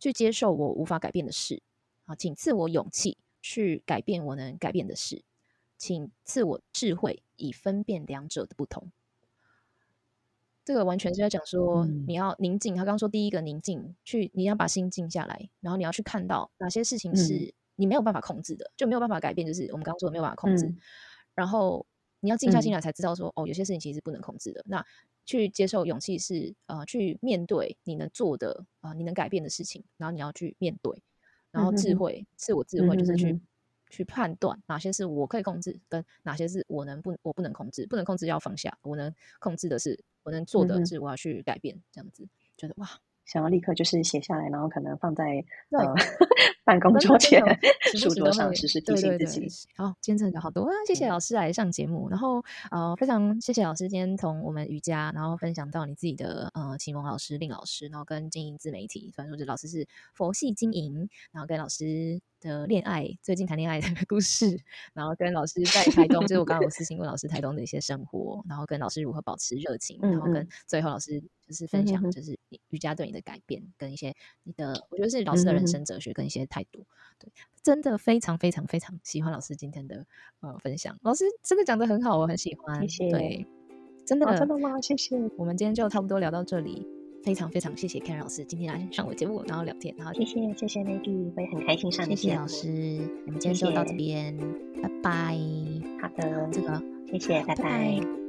[0.00, 1.62] 去接受我无法改变的事。
[2.06, 5.22] 啊，请赐我勇气，去改变我能改变的事。
[5.76, 8.90] 请赐我智慧，以分辨两者的不同。”
[10.64, 12.74] 这个完全是在讲说，嗯你要宁静。
[12.74, 20.66] 他刚刚说，第一个宁静，去你要把心静下来，然后你要去看到哪些事情嗯是你没有办法控制的，就没有办法改变，就是我们刚刚说的没有办法控制。
[20.66, 20.78] 嗯
[21.34, 21.84] 然后
[22.20, 24.64] 你要静下心嗯来，才知道说，哦，有些事情其实是不能控制的。
[24.66, 24.82] 那
[25.26, 31.02] 去接受勇气是呃，去面对你能做的啊、呃你能改变的事情，然后你要去面对。
[31.56, 33.40] 然后智慧，自我智慧就是去、
[33.88, 37.86] 去判断哪些是我可以控制，跟哪些是我能不我不能控制。
[37.86, 41.80] 不能控制要放下，我能控制的是我能做的是我要去改变。
[41.90, 42.86] 这样子觉得哇，
[43.24, 45.94] 想要立刻就是写下来，然后可能放在呃
[46.66, 47.40] 办公桌前
[47.96, 49.48] 书桌上，不时时时提醒自己。
[49.76, 50.72] 好，今天真的聊好多啊！
[50.84, 51.10] 谢谢嗯。
[51.10, 64.58] 老师来上节目，然后呃，非常谢谢老师今天从我们瑜伽，然后分享到你自己的呃启蒙老师令老师，然后跟经营自媒体，虽然说这老师是佛系经营，然后跟老师的恋爱，最近谈恋爱的故事，
[64.92, 70.32] 然后跟老师在台东，就是我刚刚有私信问老师台东的一些生活，然后跟老师如何保持热情，然后嗯。
[70.32, 72.36] 跟最后老师就是分享就是
[72.70, 74.12] 瑜伽对你的改变跟一些
[74.42, 76.86] 你的，我觉得是老师的人生哲学跟一些态度。
[77.18, 77.30] 对，
[77.62, 80.06] 真的非常非常非常喜欢老师今天的
[80.40, 82.88] 呃分享，老师真的讲的很好，我很喜欢。
[82.88, 83.46] 谢对，
[84.06, 84.80] 真的、哦，真的吗？
[84.80, 86.86] 谢谢，我们今天就差不多聊到这里，
[87.24, 92.68] 非常非常谢谢 Karen 老师今天来上我节目，然后聊天，然后谢谢，谢谢 Maggie，我也很开心上谢谢老师，
[93.26, 94.38] 我们今天就到这谢谢边，
[94.82, 95.36] 拜拜。
[96.02, 98.25] 好的，这个谢谢，拜拜拜拜